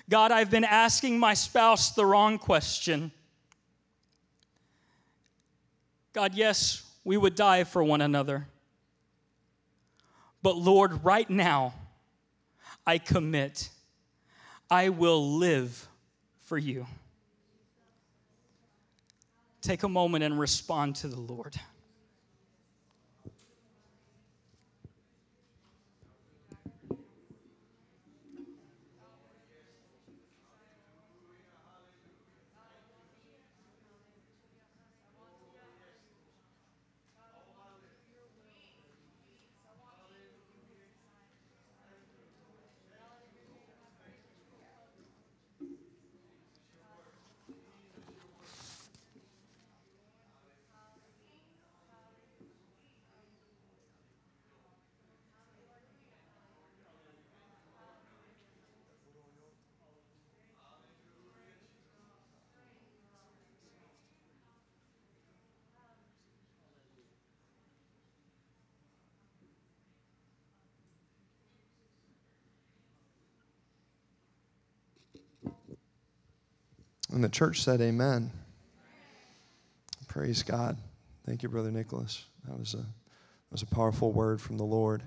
God, 0.08 0.32
I've 0.32 0.52
been 0.52 0.63
asking 0.63 1.17
my 1.17 1.34
spouse 1.34 1.91
the 1.91 2.06
wrong 2.06 2.38
question. 2.38 3.12
God, 6.15 6.34
yes, 6.34 6.82
we 7.04 7.17
would 7.17 7.36
die 7.36 7.65
for 7.65 7.84
one 7.84 7.99
another. 7.99 8.47
But 10.41 10.56
Lord, 10.56 11.04
right 11.04 11.30
now, 11.30 11.73
I 12.88 12.99
commit, 12.99 13.69
I 14.71 14.88
will 14.88 15.36
live 15.38 15.89
for 16.43 16.58
you. 16.58 16.88
Take 19.62 19.84
a 19.84 19.89
moment 19.89 20.23
and 20.23 20.39
respond 20.39 20.95
to 20.97 21.10
the 21.10 21.19
Lord. 21.19 21.60
And 77.15 77.23
the 77.23 77.30
church 77.30 77.63
said, 77.63 77.80
Amen. 77.80 78.30
Praise 80.10 80.43
God. 80.43 80.75
Thank 81.25 81.43
you, 81.43 81.49
Brother 81.49 81.71
Nicholas. 81.71 82.25
That 82.45 82.60
was 82.60 82.73
a, 82.73 82.80
that 82.80 82.84
was 83.51 83.62
a 83.62 83.67
powerful 83.67 84.12
word 84.12 84.41
from 84.41 84.58
the 84.58 84.65
Lord. 84.65 85.01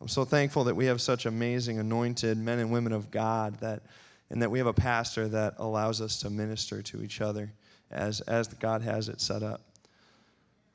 I'm 0.00 0.08
so 0.08 0.24
thankful 0.24 0.64
that 0.64 0.74
we 0.74 0.86
have 0.86 1.00
such 1.00 1.26
amazing, 1.26 1.78
anointed 1.78 2.36
men 2.36 2.58
and 2.58 2.72
women 2.72 2.92
of 2.92 3.12
God 3.12 3.60
that, 3.60 3.82
and 4.28 4.42
that 4.42 4.50
we 4.50 4.58
have 4.58 4.66
a 4.66 4.72
pastor 4.72 5.28
that 5.28 5.54
allows 5.58 6.00
us 6.00 6.18
to 6.22 6.30
minister 6.30 6.82
to 6.82 7.00
each 7.00 7.20
other 7.20 7.52
as, 7.92 8.20
as 8.22 8.48
God 8.48 8.82
has 8.82 9.08
it 9.08 9.20
set 9.20 9.44
up. 9.44 9.60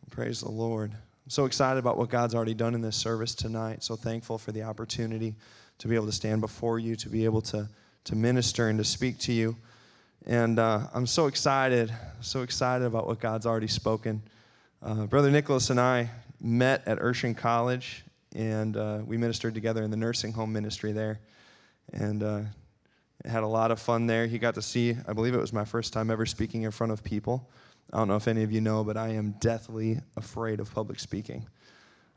Praise 0.09 0.39
the 0.39 0.51
Lord. 0.51 0.93
I'm 0.93 1.29
so 1.29 1.43
excited 1.43 1.79
about 1.79 1.97
what 1.97 2.09
God's 2.09 2.33
already 2.33 2.53
done 2.53 2.75
in 2.75 2.81
this 2.81 2.95
service 2.95 3.35
tonight. 3.35 3.83
So 3.83 3.97
thankful 3.97 4.37
for 4.37 4.53
the 4.53 4.63
opportunity 4.63 5.35
to 5.79 5.89
be 5.89 5.95
able 5.95 6.05
to 6.05 6.13
stand 6.13 6.39
before 6.39 6.79
you, 6.79 6.95
to 6.95 7.09
be 7.09 7.25
able 7.25 7.41
to, 7.41 7.67
to 8.05 8.15
minister 8.15 8.69
and 8.69 8.79
to 8.79 8.85
speak 8.85 9.19
to 9.19 9.33
you. 9.33 9.57
And 10.27 10.57
uh, 10.57 10.87
I'm 10.91 11.05
so 11.05 11.27
excited, 11.27 11.93
so 12.19 12.41
excited 12.41 12.83
about 12.83 13.05
what 13.05 13.19
God's 13.19 13.45
already 13.45 13.67
spoken. 13.67 14.23
Uh, 14.81 15.05
Brother 15.05 15.29
Nicholas 15.29 15.69
and 15.69 15.79
I 15.79 16.09
met 16.41 16.81
at 16.87 16.97
Urshan 16.97 17.37
College, 17.37 18.03
and 18.35 18.75
uh, 18.75 19.01
we 19.05 19.17
ministered 19.17 19.53
together 19.53 19.83
in 19.83 19.91
the 19.91 19.97
nursing 19.97 20.33
home 20.33 20.51
ministry 20.51 20.93
there. 20.93 21.19
And 21.93 22.23
uh, 22.23 22.41
had 23.23 23.43
a 23.43 23.47
lot 23.47 23.69
of 23.69 23.79
fun 23.79 24.07
there. 24.07 24.25
He 24.25 24.39
got 24.39 24.55
to 24.55 24.63
see, 24.63 24.95
I 25.07 25.13
believe 25.13 25.35
it 25.35 25.39
was 25.39 25.53
my 25.53 25.63
first 25.63 25.93
time 25.93 26.09
ever 26.09 26.25
speaking 26.25 26.63
in 26.63 26.71
front 26.71 26.91
of 26.91 27.03
people. 27.03 27.47
I 27.93 27.97
don't 27.97 28.07
know 28.07 28.15
if 28.15 28.27
any 28.27 28.41
of 28.41 28.51
you 28.51 28.61
know, 28.61 28.83
but 28.83 28.97
I 28.97 29.09
am 29.09 29.35
deathly 29.39 29.99
afraid 30.17 30.59
of 30.59 30.73
public 30.73 30.99
speaking. 30.99 31.45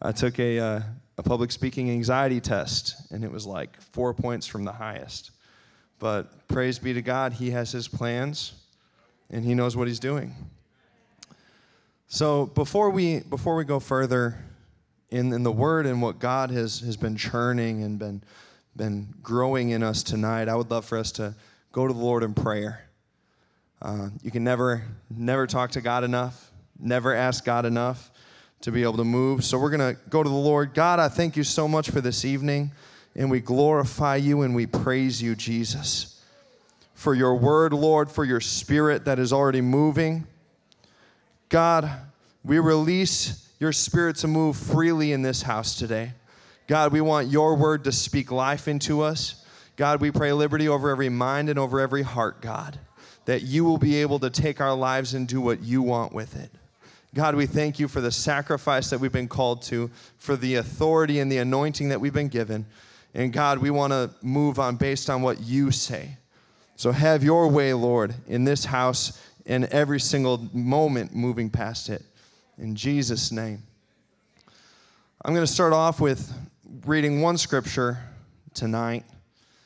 I 0.01 0.13
took 0.13 0.39
a, 0.39 0.59
uh, 0.59 0.81
a 1.19 1.23
public 1.23 1.53
speaking 1.53 1.91
anxiety 1.91 2.41
test, 2.41 3.13
and 3.13 3.23
it 3.23 3.31
was 3.31 3.45
like 3.45 3.79
four 3.93 4.15
points 4.15 4.47
from 4.47 4.65
the 4.65 4.73
highest. 4.73 5.33
But 5.99 6.49
praise 6.49 6.79
be 6.79 6.93
to 6.95 7.03
God, 7.03 7.33
He 7.33 7.51
has 7.51 7.73
His 7.73 7.89
plans 7.89 8.53
and 9.31 9.45
He 9.45 9.55
knows 9.55 9.77
what 9.77 9.89
He's 9.89 9.99
doing. 9.99 10.35
So 12.07 12.47
before 12.47 12.91
we 12.91 13.21
before 13.21 13.57
we 13.57 13.65
go 13.65 13.81
further 13.81 14.37
in, 15.11 15.33
in 15.33 15.43
the 15.43 15.53
Word 15.53 15.87
and 15.87 16.01
what 16.01 16.19
God 16.19 16.51
has 16.51 16.81
has 16.81 16.97
been 16.97 17.17
churning 17.17 17.83
and 17.83 17.99
been 17.99 18.23
been 18.77 19.13
growing 19.23 19.71
in 19.71 19.83
us 19.83 20.03
tonight, 20.03 20.49
I 20.49 20.55
would 20.55 20.71
love 20.71 20.85
for 20.85 20.97
us 20.97 21.13
to 21.13 21.35
go 21.73 21.87
to 21.87 21.93
the 21.93 21.99
Lord 21.99 22.23
in 22.23 22.33
prayer. 22.33 22.85
Uh, 23.83 24.09
you 24.23 24.31
can 24.31 24.45
never 24.45 24.85
never 25.11 25.47
talk 25.47 25.73
to 25.73 25.81
God 25.81 26.05
enough, 26.05 26.51
never 26.79 27.15
ask 27.15 27.45
God 27.45 27.67
enough 27.67 28.11
to 28.61 28.73
be 28.73 28.83
able 28.83 28.97
to 28.97 29.05
move. 29.05 29.45
So 29.45 29.59
we're 29.59 29.71
gonna 29.71 29.95
go 30.09 30.23
to 30.23 30.29
the 30.29 30.35
Lord. 30.35 30.75
God, 30.75 31.01
I 31.01 31.09
thank 31.09 31.37
you 31.37 31.45
so 31.45 31.69
much 31.69 31.91
for 31.91 32.01
this 32.01 32.25
evening 32.25 32.73
and 33.19 33.33
we 33.33 33.41
glorify 33.41 34.15
you 34.15 34.43
and 34.43 34.55
we 34.55 34.65
praise 34.65 35.21
you, 35.21 35.35
Jesus, 35.35 36.23
for 36.95 37.15
your 37.15 37.35
word, 37.35 37.73
Lord, 37.73 38.11
for 38.11 38.25
your 38.25 38.41
spirit 38.41 39.05
that 39.07 39.19
is 39.19 39.33
already 39.33 39.61
moving. 39.61 40.25
God, 41.49 41.91
we 42.45 42.61
release 42.61 43.51
your 43.59 43.73
spirit 43.73 44.15
to 44.17 44.29
move 44.29 44.57
freely 44.57 45.11
in 45.11 45.23
this 45.23 45.43
house 45.43 45.77
today. 45.77 46.13
God, 46.69 46.93
we 46.93 47.01
want 47.01 47.27
your 47.27 47.57
word 47.57 47.83
to 47.85 47.93
speak 47.93 48.31
life 48.31 48.69
into 48.69 49.03
us. 49.03 49.45
God, 49.75 50.01
we 50.01 50.13
pray 50.13 50.33
liberty 50.33 50.69
over 50.69 50.89
every 50.89 51.09
mind 51.09 51.49
and 51.49 51.59
over 51.59 51.81
every 51.81 52.03
heart, 52.03 52.41
God, 52.41 52.79
that 53.25 53.43
you 53.43 53.65
will 53.65 53.79
be 53.79 53.97
able 53.97 54.21
to 54.21 54.31
take 54.31 54.61
our 54.61 54.75
lives 54.75 55.15
and 55.15 55.27
do 55.27 55.41
what 55.41 55.61
you 55.61 55.83
want 55.83 56.13
with 56.13 56.37
it. 56.37 56.51
God, 57.15 57.35
we 57.35 57.47
thank 57.47 57.81
you 57.81 57.89
for 57.89 58.01
the 58.01 58.13
sacrifice 58.13 58.91
that 58.91 59.01
we've 59.01 59.11
been 59.11 59.29
called 59.29 59.63
to, 59.63 59.91
for 60.19 60.37
the 60.37 60.55
authority 60.55 61.19
and 61.19 61.33
the 61.33 61.39
anointing 61.39 61.89
that 61.89 62.01
we've 62.01 62.13
been 62.13 62.29
given. 62.29 62.67
And 63.15 63.33
God, 63.33 63.59
we 63.59 63.71
want 63.71 63.93
to 63.93 64.11
move 64.23 64.59
on 64.59 64.77
based 64.77 65.09
on 65.09 65.23
what 65.23 65.41
you 65.41 65.71
say. 65.71 66.17
So 66.77 66.93
have 66.93 67.25
your 67.25 67.49
way, 67.49 67.73
Lord, 67.73 68.15
in 68.29 68.45
this 68.45 68.65
house 68.65 69.21
and 69.47 69.65
every 69.67 69.99
single 69.99 70.49
moment 70.53 71.15
moving 71.15 71.51
past 71.51 71.89
it. 71.89 72.03
In 72.59 72.77
Jesus' 72.77 73.33
name. 73.33 73.63
I'm 75.25 75.35
going 75.35 75.47
to 75.47 75.53
start 75.53 75.73
off 75.73 76.01
with 76.01 76.33
reading 76.85 77.21
one 77.21 77.39
scripture 77.39 77.99
tonight. 78.55 79.05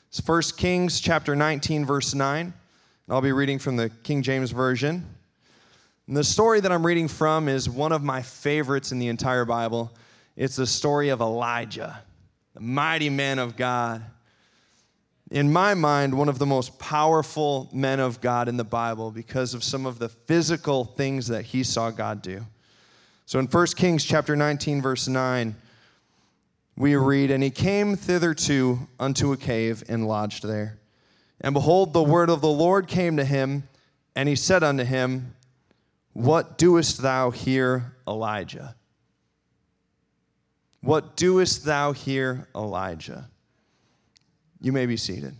It's 0.09 0.26
1 0.26 0.42
Kings 0.57 1.00
chapter 1.00 1.37
19 1.37 1.85
verse 1.85 2.14
9. 2.14 2.55
I'll 3.09 3.20
be 3.20 3.33
reading 3.33 3.59
from 3.59 3.76
the 3.76 3.90
King 4.02 4.22
James 4.22 4.50
version. 4.50 5.05
And 6.07 6.16
the 6.16 6.24
story 6.24 6.61
that 6.61 6.72
I'm 6.72 6.87
reading 6.87 7.09
from 7.09 7.48
is 7.48 7.68
one 7.68 7.92
of 7.92 8.02
my 8.02 8.22
favorites 8.22 8.92
in 8.92 8.98
the 8.98 9.09
entire 9.09 9.44
Bible. 9.44 9.92
It's 10.37 10.57
the 10.57 10.66
story 10.66 11.11
of 11.11 11.20
Elijah 11.20 12.02
the 12.54 12.60
mighty 12.60 13.10
man 13.10 13.38
of 13.38 13.56
God. 13.56 14.02
In 15.30 15.50
my 15.50 15.74
mind, 15.74 16.12
one 16.12 16.28
of 16.28 16.38
the 16.38 16.46
most 16.46 16.78
powerful 16.78 17.70
men 17.72 18.00
of 18.00 18.20
God 18.20 18.48
in 18.48 18.58
the 18.58 18.64
Bible 18.64 19.10
because 19.10 19.54
of 19.54 19.64
some 19.64 19.86
of 19.86 19.98
the 19.98 20.10
physical 20.10 20.84
things 20.84 21.28
that 21.28 21.46
he 21.46 21.62
saw 21.62 21.90
God 21.90 22.20
do. 22.20 22.44
So 23.24 23.38
in 23.38 23.46
1 23.46 23.66
Kings 23.76 24.04
chapter 24.04 24.36
19, 24.36 24.82
verse 24.82 25.08
9, 25.08 25.54
we 26.76 26.96
read, 26.96 27.30
And 27.30 27.42
he 27.42 27.50
came 27.50 27.96
thitherto 27.96 28.88
unto 29.00 29.32
a 29.32 29.36
cave 29.36 29.82
and 29.88 30.06
lodged 30.06 30.46
there. 30.46 30.78
And 31.40 31.54
behold, 31.54 31.92
the 31.92 32.02
word 32.02 32.28
of 32.28 32.40
the 32.40 32.48
Lord 32.48 32.86
came 32.86 33.16
to 33.16 33.24
him, 33.24 33.64
and 34.14 34.28
he 34.28 34.36
said 34.36 34.62
unto 34.62 34.84
him, 34.84 35.34
What 36.12 36.58
doest 36.58 37.00
thou 37.00 37.30
here, 37.30 37.96
Elijah? 38.06 38.74
What 40.82 41.16
doest 41.16 41.64
thou 41.64 41.92
here, 41.92 42.46
Elijah? 42.54 43.28
You 44.60 44.72
may 44.72 44.86
be 44.86 44.96
seated. 44.96 45.34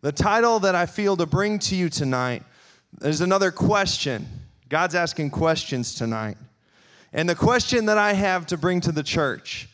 The 0.00 0.12
title 0.12 0.60
that 0.60 0.74
I 0.74 0.86
feel 0.86 1.16
to 1.16 1.26
bring 1.26 1.58
to 1.60 1.74
you 1.74 1.88
tonight 1.88 2.42
is 3.02 3.20
another 3.20 3.50
question. 3.50 4.26
God's 4.68 4.94
asking 4.94 5.30
questions 5.30 5.94
tonight. 5.94 6.36
And 7.12 7.28
the 7.28 7.34
question 7.34 7.86
that 7.86 7.98
I 7.98 8.12
have 8.12 8.46
to 8.46 8.56
bring 8.56 8.80
to 8.82 8.92
the 8.92 9.02
church 9.02 9.68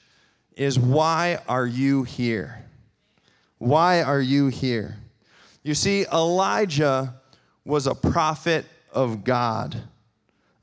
is 0.57 0.79
why 0.79 1.39
are 1.49 1.67
you 1.67 2.03
here? 2.05 2.65
Why 3.59 4.03
are 4.03 4.21
you 4.21 4.49
here? 4.49 4.97
You 5.63 5.75
see, 5.75 6.07
Elijah 6.13 7.15
was 7.65 7.87
a 7.87 7.95
prophet 7.95 8.65
of 8.93 9.25
God. 9.25 9.77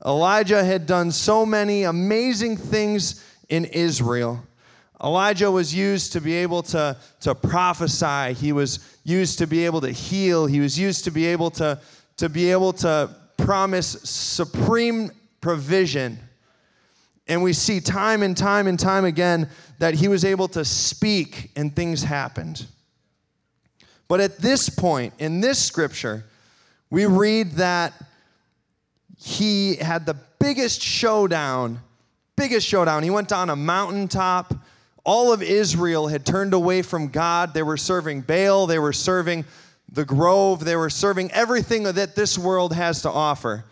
Elijah 0.04 0.64
had 0.64 0.86
done 0.86 1.10
so 1.10 1.44
many 1.44 1.84
amazing 1.84 2.56
things 2.56 3.24
in 3.50 3.66
Israel. 3.66 4.42
Elijah 5.02 5.50
was 5.50 5.74
used 5.74 6.12
to 6.12 6.20
be 6.20 6.34
able 6.34 6.62
to, 6.62 6.96
to 7.20 7.34
prophesy. 7.34 8.32
He 8.34 8.52
was 8.52 8.78
used 9.04 9.38
to 9.38 9.46
be 9.46 9.66
able 9.66 9.80
to 9.82 9.90
heal. 9.90 10.46
He 10.46 10.60
was 10.60 10.78
used 10.78 11.04
to 11.04 11.10
be 11.10 11.26
able 11.26 11.50
to, 11.52 11.80
to 12.16 12.28
be 12.28 12.50
able 12.50 12.72
to 12.74 13.14
promise 13.36 13.88
supreme 14.04 15.10
provision. 15.40 16.18
And 17.28 17.42
we 17.42 17.52
see 17.52 17.80
time 17.80 18.22
and 18.22 18.36
time 18.36 18.66
and 18.66 18.78
time 18.78 19.04
again 19.04 19.48
that 19.78 19.94
he 19.94 20.08
was 20.08 20.24
able 20.24 20.48
to 20.48 20.64
speak 20.64 21.50
and 21.56 21.74
things 21.74 22.02
happened. 22.02 22.66
But 24.08 24.20
at 24.20 24.38
this 24.38 24.68
point, 24.68 25.14
in 25.18 25.40
this 25.40 25.58
scripture, 25.58 26.24
we 26.90 27.06
read 27.06 27.52
that 27.52 27.94
he 29.16 29.76
had 29.76 30.04
the 30.04 30.16
biggest 30.38 30.82
showdown, 30.82 31.80
biggest 32.40 32.66
showdown. 32.66 33.02
He 33.02 33.10
went 33.10 33.28
down 33.28 33.50
a 33.50 33.54
mountaintop. 33.54 34.54
All 35.04 35.30
of 35.30 35.42
Israel 35.42 36.08
had 36.08 36.24
turned 36.24 36.54
away 36.54 36.80
from 36.80 37.08
God. 37.08 37.52
They 37.52 37.62
were 37.62 37.76
serving 37.76 38.22
Baal, 38.22 38.66
they 38.66 38.78
were 38.78 38.94
serving 38.94 39.44
the 39.92 40.06
grove, 40.06 40.64
they 40.64 40.74
were 40.74 40.88
serving 40.88 41.30
everything 41.32 41.82
that 41.82 42.16
this 42.16 42.38
world 42.38 42.72
has 42.74 43.02
to 43.02 43.10
offer. 43.10 43.66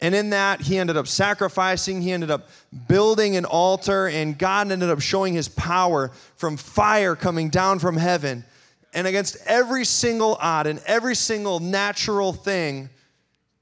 And 0.00 0.16
in 0.16 0.30
that, 0.30 0.62
he 0.62 0.78
ended 0.78 0.96
up 0.96 1.06
sacrificing, 1.06 2.02
he 2.02 2.10
ended 2.10 2.32
up 2.32 2.48
building 2.88 3.36
an 3.36 3.44
altar, 3.44 4.08
and 4.08 4.36
God 4.36 4.72
ended 4.72 4.90
up 4.90 5.00
showing 5.00 5.32
his 5.32 5.48
power 5.48 6.10
from 6.34 6.56
fire 6.56 7.14
coming 7.14 7.50
down 7.50 7.78
from 7.78 7.96
heaven. 7.96 8.44
And 8.92 9.06
against 9.06 9.36
every 9.46 9.84
single 9.84 10.36
odd 10.40 10.66
and 10.66 10.82
every 10.86 11.14
single 11.14 11.60
natural 11.60 12.32
thing, 12.32 12.90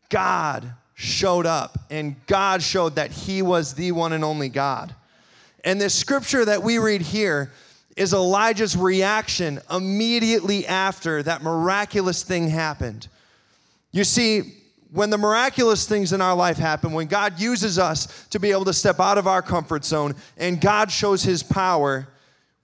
God 0.09 0.73
showed 1.01 1.47
up, 1.47 1.79
and 1.89 2.15
God 2.27 2.63
showed 2.63 2.97
that 2.97 3.11
he 3.11 3.41
was 3.41 3.73
the 3.73 3.91
one 3.91 4.13
and 4.13 4.23
only 4.23 4.51
God. 4.51 4.95
And 5.65 5.81
this 5.81 5.95
scripture 5.95 6.45
that 6.45 6.63
we 6.63 6.77
read 6.77 7.01
here 7.01 7.51
is 7.97 8.13
Elijah's 8.13 8.77
reaction 8.77 9.61
immediately 9.71 10.67
after 10.67 11.23
that 11.23 11.43
miraculous 11.43 12.23
thing 12.23 12.49
happened. 12.49 13.09
You 13.93 14.05
see, 14.05 14.57
when 14.93 15.09
the 15.09 15.17
miraculous 15.17 15.89
things 15.89 16.13
in 16.13 16.21
our 16.21 16.35
life 16.35 16.59
happen, 16.59 16.93
when 16.93 17.07
God 17.07 17.41
uses 17.41 17.79
us 17.79 18.27
to 18.29 18.39
be 18.39 18.51
able 18.51 18.67
to 18.67 18.75
step 18.75 19.01
out 19.01 19.17
of 19.17 19.27
our 19.27 19.41
comfort 19.41 19.87
zone 19.87 20.15
and 20.37 20.61
God 20.61 20.91
shows 20.91 21.23
his 21.23 21.43
power, 21.43 22.09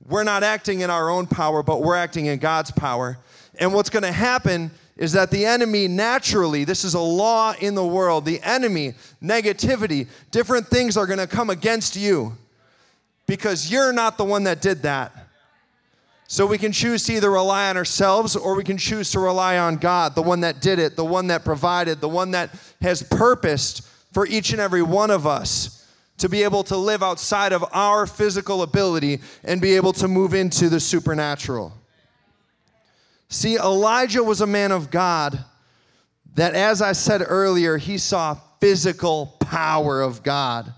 we're 0.07 0.25
not 0.25 0.43
acting 0.43 0.81
in 0.81 0.91
our 0.91 1.09
own 1.09 1.27
power, 1.27 1.63
but 1.63 1.83
we're 1.83 1.97
acting 1.97 2.27
in 2.27 2.39
God's 2.39 2.71
power. 2.71 3.17
And 3.59 3.73
what's 3.73 3.89
going 3.89 4.03
to 4.03 4.13
happen 4.13 4.71
is 4.97 5.13
that 5.13 5.31
the 5.31 5.45
enemy 5.45 5.89
naturally, 5.89 6.65
this 6.65 6.85
is 6.85 6.95
a 6.95 7.01
law 7.01 7.55
in 7.61 7.75
the 7.75 7.85
world, 7.85 8.25
the 8.25 8.41
enemy, 8.43 8.95
negativity, 9.23 10.09
different 10.31 10.67
things 10.69 10.97
are 10.97 11.07
going 11.07 11.19
to 11.19 11.27
come 11.27 11.51
against 11.51 11.97
you 11.97 12.33
because 13.27 13.71
you're 13.71 13.93
not 13.93 14.17
the 14.17 14.25
one 14.25 14.45
that 14.45 14.63
did 14.63 14.83
that. 14.83 15.13
So 16.29 16.47
we 16.47 16.59
can 16.59 16.73
choose 16.73 17.05
to 17.05 17.13
either 17.13 17.31
rely 17.31 17.69
on 17.69 17.77
ourselves 17.77 18.35
or 18.35 18.57
we 18.57 18.65
can 18.65 18.79
choose 18.79 19.13
to 19.13 19.21
rely 19.21 19.59
on 19.59 19.77
God, 19.77 20.15
the 20.15 20.23
one 20.23 20.41
that 20.41 20.61
did 20.61 20.79
it, 20.79 20.97
the 20.97 21.05
one 21.05 21.29
that 21.29 21.45
provided, 21.45 22.01
the 22.01 22.09
one 22.09 22.33
that 22.33 22.51
has 22.81 23.03
purposed 23.03 23.87
for 24.13 24.27
each 24.27 24.51
and 24.53 24.61
every 24.61 24.83
one 24.83 25.11
of 25.11 25.27
us 25.27 25.87
to 26.19 26.29
be 26.29 26.43
able 26.43 26.65
to 26.65 26.77
live 26.77 27.03
outside 27.03 27.53
of 27.53 27.65
our 27.73 28.07
physical 28.07 28.63
ability 28.63 29.21
and 29.45 29.61
be 29.61 29.77
able 29.77 29.93
to 29.93 30.09
move 30.09 30.35
into 30.35 30.69
the 30.69 30.81
supernatural. 30.81 31.73
See, 33.29 33.57
Elijah 33.57 34.23
was 34.23 34.41
a 34.41 34.47
man 34.47 34.73
of 34.73 34.91
God 34.91 35.45
that, 36.35 36.55
as 36.55 36.83
I 36.83 36.93
said 36.93 37.23
earlier, 37.27 37.77
he 37.77 37.99
saw 37.99 38.35
physical 38.61 39.37
power 39.41 40.01
of 40.01 40.23
God. 40.23 40.73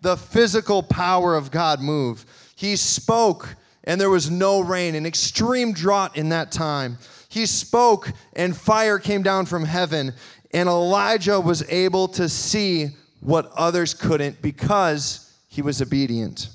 The 0.00 0.16
physical 0.16 0.82
power 0.82 1.36
of 1.36 1.50
God 1.50 1.80
move. 1.80 2.24
He 2.56 2.76
spoke 2.76 3.56
and 3.84 4.00
there 4.00 4.10
was 4.10 4.30
no 4.30 4.60
rain, 4.60 4.94
an 4.94 5.06
extreme 5.06 5.72
drought 5.72 6.16
in 6.16 6.28
that 6.28 6.52
time. 6.52 6.98
He 7.28 7.46
spoke, 7.46 8.12
and 8.34 8.56
fire 8.56 8.98
came 8.98 9.22
down 9.22 9.46
from 9.46 9.64
heaven, 9.64 10.12
and 10.52 10.68
Elijah 10.68 11.40
was 11.40 11.68
able 11.68 12.08
to 12.08 12.28
see 12.28 12.90
what 13.20 13.50
others 13.56 13.94
couldn't 13.94 14.42
because 14.42 15.32
he 15.48 15.62
was 15.62 15.82
obedient. 15.82 16.48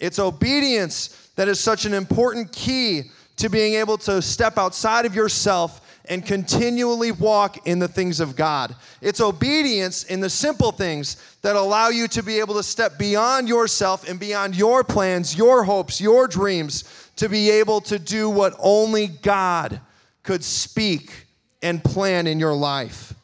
It's 0.00 0.18
obedience 0.18 1.30
that 1.36 1.48
is 1.48 1.60
such 1.60 1.84
an 1.84 1.94
important 1.94 2.52
key 2.52 3.04
to 3.36 3.48
being 3.48 3.74
able 3.74 3.98
to 3.98 4.22
step 4.22 4.58
outside 4.58 5.06
of 5.06 5.14
yourself 5.14 5.80
and 6.06 6.24
continually 6.24 7.12
walk 7.12 7.66
in 7.66 7.78
the 7.78 7.88
things 7.88 8.20
of 8.20 8.36
God. 8.36 8.76
It's 9.00 9.20
obedience 9.20 10.04
in 10.04 10.20
the 10.20 10.30
simple 10.30 10.70
things 10.70 11.16
that 11.42 11.56
allow 11.56 11.88
you 11.88 12.08
to 12.08 12.22
be 12.22 12.38
able 12.38 12.54
to 12.54 12.62
step 12.62 12.98
beyond 12.98 13.48
yourself 13.48 14.08
and 14.08 14.20
beyond 14.20 14.54
your 14.54 14.84
plans, 14.84 15.36
your 15.36 15.64
hopes, 15.64 16.00
your 16.00 16.28
dreams, 16.28 17.10
to 17.16 17.28
be 17.28 17.50
able 17.50 17.80
to 17.82 17.98
do 17.98 18.28
what 18.28 18.54
only 18.58 19.06
God 19.06 19.80
could 20.22 20.44
speak 20.44 21.26
and 21.62 21.82
plan 21.82 22.26
in 22.26 22.38
your 22.38 22.54
life. 22.54 23.14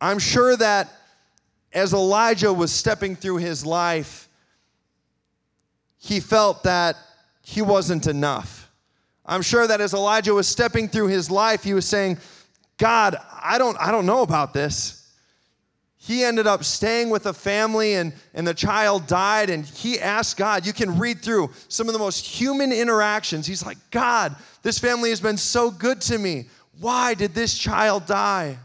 I'm 0.00 0.18
sure 0.18 0.56
that 0.56 0.90
as 1.72 1.92
Elijah 1.92 2.52
was 2.52 2.72
stepping 2.72 3.14
through 3.14 3.36
his 3.36 3.64
life, 3.64 4.28
he 5.98 6.18
felt 6.18 6.64
that 6.64 6.96
he 7.42 7.62
wasn't 7.62 8.06
enough. 8.06 8.70
I'm 9.24 9.42
sure 9.42 9.66
that 9.66 9.80
as 9.80 9.94
Elijah 9.94 10.34
was 10.34 10.48
stepping 10.48 10.88
through 10.88 11.08
his 11.08 11.30
life, 11.30 11.62
he 11.62 11.74
was 11.74 11.86
saying, 11.86 12.18
God, 12.78 13.16
I 13.42 13.58
don't, 13.58 13.76
I 13.78 13.90
don't 13.90 14.06
know 14.06 14.22
about 14.22 14.52
this. 14.52 14.96
He 15.98 16.24
ended 16.24 16.46
up 16.46 16.64
staying 16.64 17.10
with 17.10 17.26
a 17.26 17.34
family 17.34 17.94
and, 17.94 18.14
and 18.32 18.46
the 18.46 18.54
child 18.54 19.06
died, 19.06 19.50
and 19.50 19.66
he 19.66 20.00
asked 20.00 20.38
God. 20.38 20.64
You 20.64 20.72
can 20.72 20.98
read 20.98 21.20
through 21.20 21.50
some 21.68 21.88
of 21.88 21.92
the 21.92 21.98
most 21.98 22.24
human 22.24 22.72
interactions. 22.72 23.46
He's 23.46 23.64
like, 23.64 23.76
God, 23.90 24.34
this 24.62 24.78
family 24.78 25.10
has 25.10 25.20
been 25.20 25.36
so 25.36 25.70
good 25.70 26.00
to 26.02 26.18
me. 26.18 26.48
Why 26.80 27.12
did 27.12 27.34
this 27.34 27.56
child 27.56 28.06
die? 28.06 28.56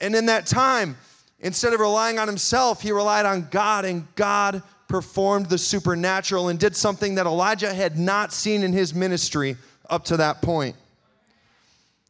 And 0.00 0.16
in 0.16 0.26
that 0.26 0.46
time, 0.46 0.96
instead 1.38 1.72
of 1.72 1.78
relying 1.78 2.18
on 2.18 2.26
himself, 2.26 2.82
he 2.82 2.90
relied 2.90 3.24
on 3.24 3.46
God, 3.50 3.84
and 3.84 4.12
God 4.16 4.62
performed 4.88 5.46
the 5.46 5.58
supernatural 5.58 6.48
and 6.48 6.58
did 6.58 6.76
something 6.76 7.16
that 7.16 7.26
Elijah 7.26 7.74
had 7.74 7.98
not 7.98 8.32
seen 8.32 8.62
in 8.62 8.72
his 8.72 8.94
ministry 8.94 9.56
up 9.90 10.04
to 10.04 10.16
that 10.16 10.42
point. 10.42 10.76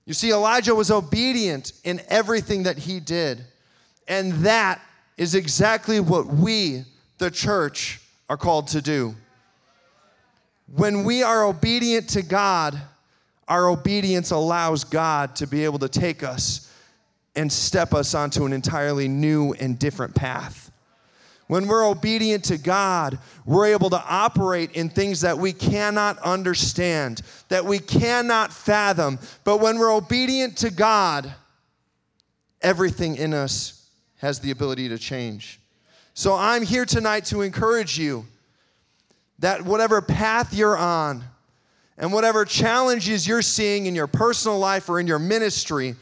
You 0.04 0.14
see, 0.14 0.30
Elijah 0.30 0.74
was 0.74 0.90
obedient 0.90 1.72
in 1.84 2.00
everything 2.08 2.62
that 2.64 2.78
he 2.78 3.00
did. 3.00 3.44
And 4.08 4.32
that 4.44 4.80
is 5.16 5.34
exactly 5.34 5.98
what 6.00 6.26
we, 6.26 6.84
the 7.18 7.30
church, 7.30 8.00
are 8.28 8.36
called 8.36 8.68
to 8.68 8.82
do. 8.82 9.14
When 10.74 11.04
we 11.04 11.22
are 11.22 11.44
obedient 11.44 12.08
to 12.10 12.22
God, 12.22 12.80
our 13.48 13.68
obedience 13.68 14.30
allows 14.30 14.84
God 14.84 15.36
to 15.36 15.46
be 15.46 15.64
able 15.64 15.78
to 15.80 15.88
take 15.88 16.22
us 16.22 16.72
and 17.34 17.52
step 17.52 17.94
us 17.94 18.14
onto 18.14 18.44
an 18.44 18.52
entirely 18.52 19.08
new 19.08 19.52
and 19.54 19.78
different 19.78 20.14
path. 20.14 20.65
When 21.48 21.68
we're 21.68 21.86
obedient 21.86 22.44
to 22.46 22.58
God, 22.58 23.18
we're 23.44 23.66
able 23.66 23.90
to 23.90 24.02
operate 24.04 24.72
in 24.72 24.88
things 24.88 25.20
that 25.20 25.38
we 25.38 25.52
cannot 25.52 26.18
understand, 26.18 27.22
that 27.48 27.64
we 27.64 27.78
cannot 27.78 28.52
fathom. 28.52 29.18
But 29.44 29.58
when 29.58 29.78
we're 29.78 29.94
obedient 29.94 30.56
to 30.58 30.70
God, 30.70 31.32
everything 32.60 33.16
in 33.16 33.32
us 33.32 33.88
has 34.18 34.40
the 34.40 34.50
ability 34.50 34.88
to 34.88 34.98
change. 34.98 35.60
So 36.14 36.34
I'm 36.34 36.62
here 36.62 36.84
tonight 36.84 37.26
to 37.26 37.42
encourage 37.42 37.98
you 37.98 38.26
that 39.38 39.62
whatever 39.62 40.00
path 40.00 40.52
you're 40.54 40.76
on 40.76 41.22
and 41.98 42.12
whatever 42.12 42.44
challenges 42.44 43.26
you're 43.26 43.42
seeing 43.42 43.86
in 43.86 43.94
your 43.94 44.06
personal 44.06 44.58
life 44.58 44.88
or 44.88 44.98
in 44.98 45.06
your 45.06 45.18
ministry, 45.18 45.94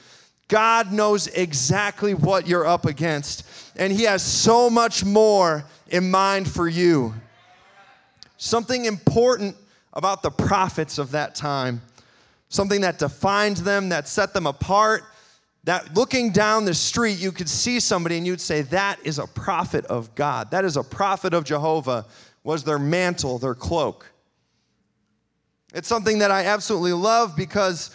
God 0.49 0.93
knows 0.93 1.27
exactly 1.27 2.15
what 2.15 2.47
you're 2.47 2.67
up 2.67 2.85
against, 2.87 3.45
and 3.77 3.93
He 3.93 4.05
has 4.05 4.23
so 4.23 4.71
much 4.71 5.05
more 5.05 5.65
in 5.89 6.11
mind 6.11 6.49
for 6.49 6.69
you. 6.69 7.15
Something 8.37 8.85
important 8.85 9.57
about 9.93 10.23
the 10.23 10.31
prophets 10.31 10.99
of 10.99 11.13
that 11.13 11.35
time, 11.35 11.81
something 12.49 12.81
that 12.83 12.99
defined 12.99 13.59
them, 13.59 13.89
that 13.91 14.09
set 14.09 14.35
them 14.35 14.47
apart, 14.47 15.05
that 15.65 15.95
looking 15.95 16.31
down 16.31 16.65
the 16.65 16.75
street, 16.75 17.19
you 17.19 17.33
could 17.33 17.49
see 17.49 17.81
somebody 17.81 18.19
and 18.19 18.27
you'd 18.27 18.41
say, 18.41 18.63
That 18.63 18.99
is 19.05 19.19
a 19.19 19.27
prophet 19.27 19.87
of 19.87 20.15
God. 20.15 20.51
That 20.51 20.65
is 20.65 20.77
a 20.77 20.83
prophet 20.83 21.33
of 21.33 21.45
Jehovah, 21.45 22.07
was 22.43 22.65
their 22.65 22.79
mantle, 22.79 23.39
their 23.39 23.55
cloak. 23.55 24.11
It's 25.73 25.89
something 25.89 26.19
that 26.19 26.31
I 26.31 26.45
absolutely 26.45 26.93
love 26.93 27.35
because 27.35 27.91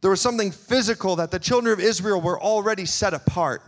there 0.00 0.10
was 0.10 0.20
something 0.20 0.52
physical 0.52 1.16
that 1.16 1.30
the 1.30 1.38
children 1.38 1.72
of 1.72 1.80
Israel 1.80 2.20
were 2.20 2.40
already 2.40 2.84
set 2.84 3.14
apart. 3.14 3.62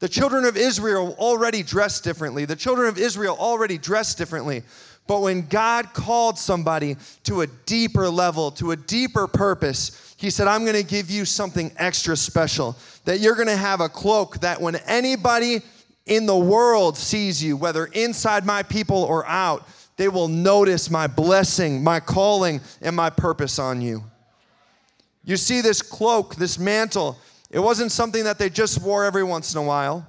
The 0.00 0.08
children 0.08 0.44
of 0.44 0.56
Israel 0.56 1.14
already 1.18 1.62
dressed 1.62 2.04
differently. 2.04 2.44
The 2.44 2.56
children 2.56 2.88
of 2.88 2.98
Israel 2.98 3.36
already 3.38 3.78
dressed 3.78 4.18
differently. 4.18 4.62
But 5.06 5.20
when 5.20 5.46
God 5.46 5.92
called 5.92 6.38
somebody 6.38 6.96
to 7.24 7.42
a 7.42 7.46
deeper 7.46 8.08
level, 8.08 8.50
to 8.52 8.70
a 8.70 8.76
deeper 8.76 9.26
purpose, 9.26 10.14
He 10.18 10.30
said, 10.30 10.48
I'm 10.48 10.64
going 10.64 10.76
to 10.76 10.82
give 10.82 11.10
you 11.10 11.24
something 11.24 11.70
extra 11.76 12.16
special. 12.16 12.76
That 13.04 13.20
you're 13.20 13.34
going 13.34 13.48
to 13.48 13.56
have 13.56 13.80
a 13.80 13.88
cloak 13.88 14.40
that 14.40 14.60
when 14.60 14.76
anybody 14.86 15.60
in 16.06 16.26
the 16.26 16.36
world 16.36 16.96
sees 16.96 17.42
you, 17.42 17.56
whether 17.56 17.86
inside 17.86 18.44
my 18.44 18.62
people 18.62 19.02
or 19.04 19.26
out, 19.26 19.66
they 19.96 20.08
will 20.08 20.28
notice 20.28 20.90
my 20.90 21.06
blessing, 21.06 21.84
my 21.84 22.00
calling, 22.00 22.60
and 22.82 22.96
my 22.96 23.10
purpose 23.10 23.58
on 23.58 23.80
you. 23.80 24.02
You 25.24 25.36
see, 25.36 25.60
this 25.60 25.80
cloak, 25.80 26.36
this 26.36 26.58
mantle, 26.58 27.18
it 27.54 27.60
wasn't 27.60 27.92
something 27.92 28.24
that 28.24 28.36
they 28.36 28.50
just 28.50 28.82
wore 28.82 29.04
every 29.04 29.22
once 29.22 29.54
in 29.54 29.60
a 29.60 29.62
while, 29.62 30.04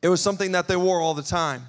it 0.00 0.08
was 0.08 0.22
something 0.22 0.52
that 0.52 0.66
they 0.66 0.76
wore 0.76 0.98
all 0.98 1.12
the 1.12 1.22
time. 1.22 1.68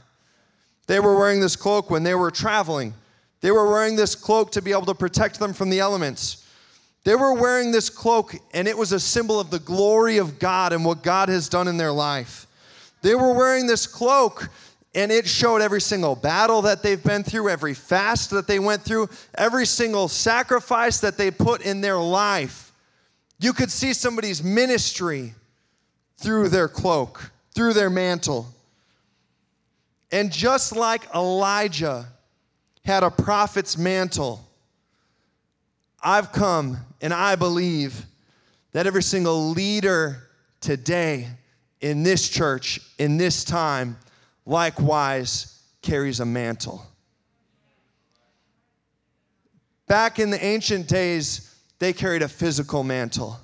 They 0.87 1.01
were 1.01 1.17
wearing 1.17 1.41
this 1.41 1.57
cloak 1.57 1.91
when 1.91 2.03
they 2.03 2.15
were 2.15 2.31
traveling. 2.31 2.93
They 3.41 3.51
were 3.51 3.69
wearing 3.69 3.97
this 3.97 4.15
cloak 4.15 4.53
to 4.53 4.61
be 4.61 4.71
able 4.71 4.85
to 4.85 4.95
protect 4.95 5.37
them 5.37 5.51
from 5.51 5.69
the 5.69 5.81
elements. 5.81 6.47
They 7.03 7.15
were 7.15 7.33
wearing 7.33 7.73
this 7.73 7.89
cloak, 7.89 8.35
and 8.53 8.69
it 8.69 8.77
was 8.77 8.93
a 8.93 9.01
symbol 9.01 9.37
of 9.37 9.51
the 9.51 9.59
glory 9.59 10.17
of 10.17 10.39
God 10.39 10.71
and 10.71 10.85
what 10.85 11.03
God 11.03 11.27
has 11.27 11.49
done 11.49 11.67
in 11.67 11.75
their 11.75 11.91
life. 11.91 12.47
They 13.01 13.15
were 13.15 13.33
wearing 13.33 13.67
this 13.67 13.85
cloak, 13.85 14.47
and 14.95 15.11
it 15.11 15.27
showed 15.27 15.61
every 15.61 15.81
single 15.81 16.15
battle 16.15 16.61
that 16.61 16.83
they've 16.83 17.03
been 17.03 17.23
through, 17.23 17.49
every 17.49 17.73
fast 17.73 18.29
that 18.29 18.47
they 18.47 18.59
went 18.59 18.83
through, 18.83 19.09
every 19.35 19.65
single 19.65 20.07
sacrifice 20.07 21.01
that 21.01 21.17
they 21.17 21.31
put 21.31 21.63
in 21.63 21.81
their 21.81 21.97
life. 21.97 22.68
You 23.39 23.53
could 23.53 23.71
see 23.71 23.93
somebody's 23.93 24.43
ministry 24.43 25.33
through 26.17 26.49
their 26.49 26.67
cloak, 26.67 27.31
through 27.55 27.73
their 27.73 27.89
mantle. 27.89 28.47
And 30.11 30.31
just 30.31 30.75
like 30.75 31.07
Elijah 31.15 32.07
had 32.83 33.03
a 33.03 33.09
prophet's 33.09 33.77
mantle, 33.77 34.45
I've 36.03 36.31
come 36.31 36.77
and 37.01 37.13
I 37.13 37.35
believe 37.35 38.05
that 38.73 38.85
every 38.85 39.03
single 39.03 39.49
leader 39.51 40.29
today 40.59 41.27
in 41.79 42.03
this 42.03 42.27
church, 42.27 42.81
in 42.97 43.17
this 43.17 43.45
time, 43.45 43.97
likewise 44.45 45.61
carries 45.81 46.19
a 46.19 46.25
mantle. 46.25 46.85
Back 49.87 50.19
in 50.19 50.29
the 50.29 50.43
ancient 50.43 50.87
days, 50.87 51.48
they 51.79 51.93
carried 51.93 52.21
a 52.21 52.27
physical 52.27 52.83
mantle. 52.83 53.39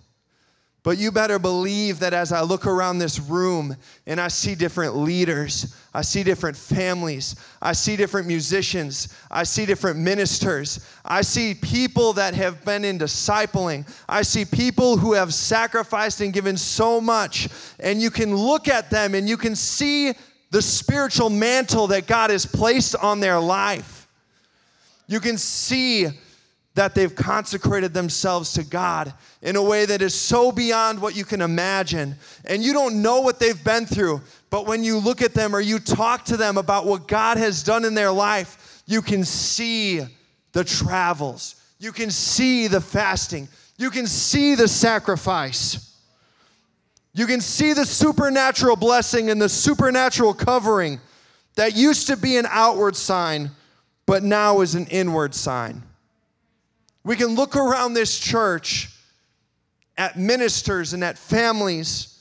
But 0.85 0.99
you 0.99 1.11
better 1.11 1.39
believe 1.39 1.97
that 2.01 2.13
as 2.13 2.31
I 2.31 2.41
look 2.41 2.67
around 2.67 2.99
this 2.99 3.19
room 3.19 3.75
and 4.05 4.21
I 4.21 4.27
see 4.27 4.53
different 4.53 4.95
leaders, 4.95 5.75
I 5.95 6.03
see 6.03 6.21
different 6.21 6.55
families, 6.55 7.37
I 7.59 7.73
see 7.73 7.95
different 7.95 8.27
musicians, 8.27 9.11
I 9.31 9.45
see 9.45 9.65
different 9.65 9.97
ministers, 9.97 10.87
I 11.03 11.21
see 11.21 11.55
people 11.55 12.13
that 12.13 12.35
have 12.35 12.63
been 12.63 12.85
in 12.85 12.99
discipling, 12.99 13.91
I 14.07 14.21
see 14.21 14.45
people 14.45 14.95
who 14.95 15.13
have 15.13 15.33
sacrificed 15.33 16.21
and 16.21 16.31
given 16.31 16.55
so 16.55 17.01
much, 17.01 17.49
and 17.79 17.99
you 17.99 18.11
can 18.11 18.35
look 18.35 18.67
at 18.67 18.91
them 18.91 19.15
and 19.15 19.27
you 19.27 19.37
can 19.37 19.55
see 19.55 20.13
the 20.51 20.61
spiritual 20.61 21.31
mantle 21.31 21.87
that 21.87 22.05
God 22.05 22.29
has 22.29 22.45
placed 22.45 22.95
on 22.97 23.19
their 23.19 23.39
life. 23.39 24.07
You 25.07 25.19
can 25.19 25.39
see 25.39 26.09
that 26.75 26.93
they've 26.93 27.15
consecrated 27.15 27.93
themselves 27.93 28.53
to 28.53 28.63
God 28.63 29.13
in 29.41 29.55
a 29.55 29.63
way 29.63 29.85
that 29.85 30.01
is 30.01 30.13
so 30.13 30.51
beyond 30.51 31.01
what 31.01 31.15
you 31.15 31.23
can 31.23 31.41
imagine. 31.41 32.15
And 32.43 32.63
you 32.63 32.73
don't 32.73 33.01
know 33.01 33.21
what 33.21 33.39
they've 33.39 33.63
been 33.63 33.85
through, 33.85 34.21
but 34.49 34.67
when 34.67 34.83
you 34.83 34.99
look 34.99 35.21
at 35.21 35.33
them 35.33 35.55
or 35.55 35.61
you 35.61 35.79
talk 35.79 36.25
to 36.25 36.37
them 36.37 36.57
about 36.57 36.85
what 36.85 37.07
God 37.07 37.37
has 37.37 37.63
done 37.63 37.85
in 37.85 37.93
their 37.93 38.11
life, 38.11 38.83
you 38.85 39.01
can 39.01 39.23
see 39.23 40.01
the 40.51 40.63
travels, 40.63 41.55
you 41.79 41.91
can 41.91 42.11
see 42.11 42.67
the 42.67 42.81
fasting, 42.81 43.47
you 43.77 43.89
can 43.89 44.05
see 44.05 44.55
the 44.55 44.67
sacrifice. 44.67 45.93
You 47.13 47.25
can 47.25 47.39
see 47.39 47.71
the 47.71 47.85
supernatural 47.85 48.75
blessing 48.75 49.29
and 49.29 49.41
the 49.41 49.47
supernatural 49.47 50.33
covering 50.33 50.99
that 51.55 51.73
used 51.73 52.07
to 52.07 52.17
be 52.17 52.35
an 52.35 52.45
outward 52.49 52.97
sign, 52.97 53.51
but 54.05 54.21
now 54.21 54.59
is 54.59 54.75
an 54.75 54.85
inward 54.87 55.33
sign. 55.33 55.81
We 57.05 57.15
can 57.15 57.35
look 57.35 57.55
around 57.55 57.93
this 57.93 58.19
church 58.19 58.89
at 59.95 60.17
ministers 60.17 60.93
and 60.93 61.03
at 61.03 61.19
families, 61.19 62.19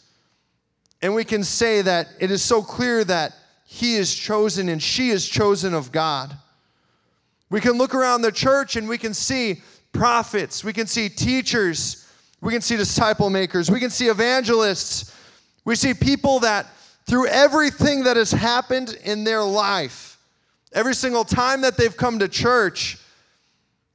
and 1.00 1.14
we 1.14 1.24
can 1.24 1.42
say 1.42 1.80
that 1.80 2.08
it 2.20 2.30
is 2.30 2.42
so 2.42 2.62
clear 2.62 3.02
that 3.02 3.34
he 3.64 3.96
is 3.96 4.14
chosen 4.14 4.68
and 4.68 4.80
she 4.80 5.08
is 5.08 5.26
chosen 5.26 5.72
of 5.72 5.90
God. 5.90 6.36
We 7.48 7.62
can 7.62 7.72
look 7.72 7.94
around 7.94 8.22
the 8.22 8.30
church 8.30 8.76
and 8.76 8.86
we 8.86 8.98
can 8.98 9.14
see 9.14 9.62
prophets, 9.92 10.62
we 10.62 10.74
can 10.74 10.86
see 10.86 11.08
teachers, 11.08 12.06
we 12.42 12.52
can 12.52 12.60
see 12.60 12.76
disciple 12.76 13.30
makers, 13.30 13.70
we 13.70 13.80
can 13.80 13.90
see 13.90 14.08
evangelists, 14.08 15.16
we 15.64 15.76
see 15.76 15.94
people 15.94 16.40
that 16.40 16.66
through 17.06 17.28
everything 17.28 18.04
that 18.04 18.18
has 18.18 18.32
happened 18.32 18.98
in 19.02 19.24
their 19.24 19.42
life, 19.42 20.18
every 20.74 20.94
single 20.94 21.24
time 21.24 21.62
that 21.62 21.78
they've 21.78 21.96
come 21.96 22.18
to 22.18 22.28
church, 22.28 22.98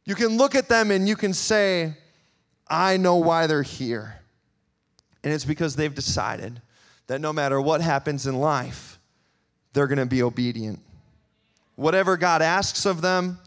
you 0.10 0.16
can 0.16 0.38
look 0.38 0.56
at 0.56 0.68
them 0.68 0.90
and 0.90 1.08
you 1.08 1.16
can 1.16 1.36
say, 1.36 1.94
I 2.68 2.98
know 2.98 3.18
why 3.18 3.46
they're 3.46 3.62
here. 3.62 4.16
And 5.24 5.32
it's 5.32 5.46
because 5.46 5.76
they've 5.76 5.94
decided 5.94 6.64
that 7.06 7.22
no 7.22 7.32
matter 7.32 7.62
what 7.62 7.80
happens 7.80 8.26
in 8.26 8.40
life, 8.40 8.98
they're 9.74 9.86
going 9.86 10.00
to 10.00 10.08
be 10.08 10.24
obedient. 10.24 10.80
Whatever 11.76 12.18
God 12.18 12.42
asks 12.42 12.88
of 12.88 13.02
them, 13.02 13.38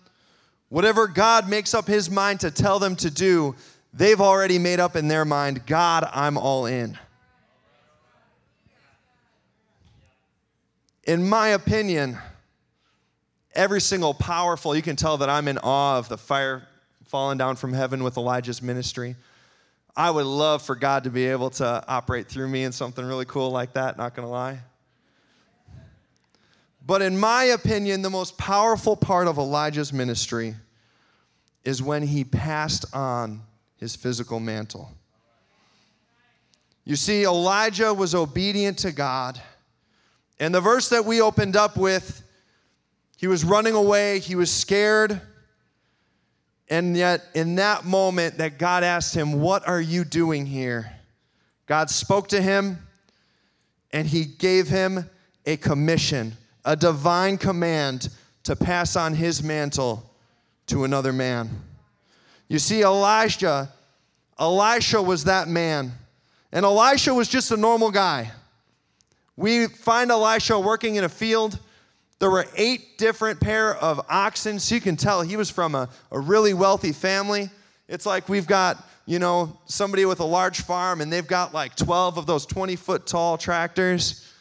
whatever 0.68 1.08
God 1.08 1.48
makes 1.48 1.74
up 1.74 1.88
his 1.88 2.08
mind 2.08 2.38
to 2.40 2.50
tell 2.52 2.78
them 2.78 2.94
to 2.94 3.10
do, 3.10 3.56
they've 3.92 4.20
already 4.20 4.60
made 4.60 4.78
up 4.78 4.94
in 4.94 5.08
their 5.08 5.24
mind 5.24 5.66
God, 5.66 6.08
I'm 6.12 6.38
all 6.38 6.66
in. 6.66 6.96
In 11.02 11.28
my 11.28 11.48
opinion, 11.48 12.18
every 13.54 13.80
single 13.80 14.14
powerful, 14.14 14.74
you 14.74 14.82
can 14.82 14.96
tell 14.96 15.18
that 15.18 15.28
I'm 15.28 15.48
in 15.48 15.58
awe 15.58 15.98
of 15.98 16.08
the 16.08 16.18
fire 16.18 16.66
falling 17.06 17.38
down 17.38 17.56
from 17.56 17.72
heaven 17.72 18.02
with 18.02 18.16
Elijah's 18.16 18.62
ministry. 18.62 19.16
I 19.94 20.10
would 20.10 20.24
love 20.24 20.62
for 20.62 20.74
God 20.74 21.04
to 21.04 21.10
be 21.10 21.26
able 21.26 21.50
to 21.50 21.84
operate 21.86 22.28
through 22.28 22.48
me 22.48 22.64
in 22.64 22.72
something 22.72 23.04
really 23.04 23.26
cool 23.26 23.50
like 23.50 23.74
that, 23.74 23.98
not 23.98 24.14
gonna 24.14 24.30
lie. 24.30 24.60
But 26.84 27.02
in 27.02 27.18
my 27.18 27.44
opinion, 27.44 28.02
the 28.02 28.10
most 28.10 28.38
powerful 28.38 28.96
part 28.96 29.28
of 29.28 29.38
Elijah's 29.38 29.92
ministry 29.92 30.54
is 31.64 31.82
when 31.82 32.02
he 32.02 32.24
passed 32.24 32.84
on 32.94 33.42
his 33.76 33.94
physical 33.94 34.40
mantle. 34.40 34.90
You 36.84 36.96
see, 36.96 37.24
Elijah 37.24 37.94
was 37.94 38.14
obedient 38.14 38.78
to 38.78 38.90
God. 38.90 39.40
And 40.40 40.52
the 40.52 40.60
verse 40.60 40.88
that 40.88 41.04
we 41.04 41.20
opened 41.20 41.54
up 41.54 41.76
with 41.76 42.22
he 43.22 43.28
was 43.28 43.44
running 43.44 43.74
away, 43.74 44.18
he 44.18 44.34
was 44.34 44.50
scared. 44.50 45.20
And 46.68 46.96
yet, 46.96 47.24
in 47.34 47.54
that 47.54 47.84
moment, 47.84 48.38
that 48.38 48.58
God 48.58 48.82
asked 48.82 49.14
him, 49.14 49.40
What 49.40 49.68
are 49.68 49.80
you 49.80 50.04
doing 50.04 50.44
here? 50.44 50.90
God 51.66 51.88
spoke 51.88 52.26
to 52.30 52.42
him 52.42 52.78
and 53.92 54.08
he 54.08 54.24
gave 54.24 54.66
him 54.66 55.08
a 55.46 55.56
commission, 55.56 56.32
a 56.64 56.74
divine 56.74 57.38
command 57.38 58.08
to 58.42 58.56
pass 58.56 58.96
on 58.96 59.14
his 59.14 59.40
mantle 59.40 60.10
to 60.66 60.82
another 60.82 61.12
man. 61.12 61.48
You 62.48 62.58
see, 62.58 62.82
Elijah, 62.82 63.72
Elisha 64.36 65.00
was 65.00 65.22
that 65.24 65.46
man. 65.46 65.92
And 66.50 66.64
Elisha 66.64 67.14
was 67.14 67.28
just 67.28 67.52
a 67.52 67.56
normal 67.56 67.92
guy. 67.92 68.32
We 69.36 69.68
find 69.68 70.10
Elisha 70.10 70.58
working 70.58 70.96
in 70.96 71.04
a 71.04 71.08
field 71.08 71.60
there 72.22 72.30
were 72.30 72.46
eight 72.54 72.98
different 72.98 73.40
pair 73.40 73.74
of 73.74 74.00
oxen, 74.08 74.60
so 74.60 74.76
you 74.76 74.80
can 74.80 74.94
tell 74.94 75.22
he 75.22 75.36
was 75.36 75.50
from 75.50 75.74
a, 75.74 75.88
a 76.12 76.20
really 76.20 76.54
wealthy 76.54 76.92
family. 76.92 77.50
It's 77.88 78.06
like 78.06 78.28
we've 78.28 78.46
got, 78.46 78.88
you 79.06 79.18
know, 79.18 79.58
somebody 79.66 80.04
with 80.04 80.20
a 80.20 80.24
large 80.24 80.60
farm 80.60 81.00
and 81.00 81.12
they've 81.12 81.26
got 81.26 81.52
like 81.52 81.74
12 81.74 82.18
of 82.18 82.26
those 82.26 82.46
20 82.46 82.76
foot 82.76 83.08
tall 83.08 83.36
tractors. 83.36 84.32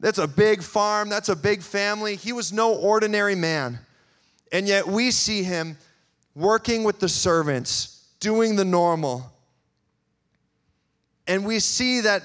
That's 0.00 0.18
a 0.18 0.28
big 0.28 0.62
farm, 0.62 1.08
that's 1.08 1.30
a 1.30 1.34
big 1.34 1.62
family. 1.62 2.14
He 2.14 2.34
was 2.34 2.52
no 2.52 2.74
ordinary 2.74 3.36
man. 3.36 3.78
And 4.52 4.68
yet 4.68 4.86
we 4.86 5.12
see 5.12 5.42
him 5.42 5.78
working 6.34 6.84
with 6.84 7.00
the 7.00 7.08
servants, 7.08 8.06
doing 8.20 8.56
the 8.56 8.66
normal. 8.66 9.32
And 11.26 11.46
we 11.46 11.58
see 11.58 12.02
that 12.02 12.22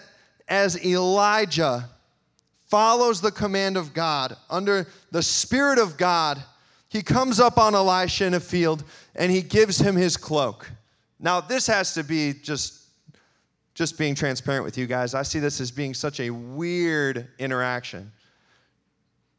as 0.49 0.77
Elijah 0.83 1.89
follows 2.67 3.21
the 3.21 3.31
command 3.31 3.77
of 3.77 3.93
God, 3.93 4.35
under 4.49 4.87
the 5.11 5.23
Spirit 5.23 5.79
of 5.79 5.97
God, 5.97 6.41
he 6.89 7.01
comes 7.01 7.39
up 7.39 7.57
on 7.57 7.75
Elisha 7.75 8.25
in 8.25 8.33
a 8.33 8.39
field 8.39 8.83
and 9.15 9.31
he 9.31 9.41
gives 9.41 9.77
him 9.77 9.95
his 9.95 10.17
cloak. 10.17 10.69
Now, 11.19 11.41
this 11.41 11.67
has 11.67 11.93
to 11.93 12.03
be 12.03 12.33
just 12.33 12.81
just 13.73 13.97
being 13.97 14.15
transparent 14.15 14.63
with 14.63 14.77
you 14.77 14.85
guys. 14.87 15.13
I 15.13 15.23
see 15.23 15.39
this 15.39 15.59
as 15.59 15.69
being 15.69 15.93
such 15.93 16.21
a 16.21 16.29
weird 16.29 17.27
interaction. 17.37 18.09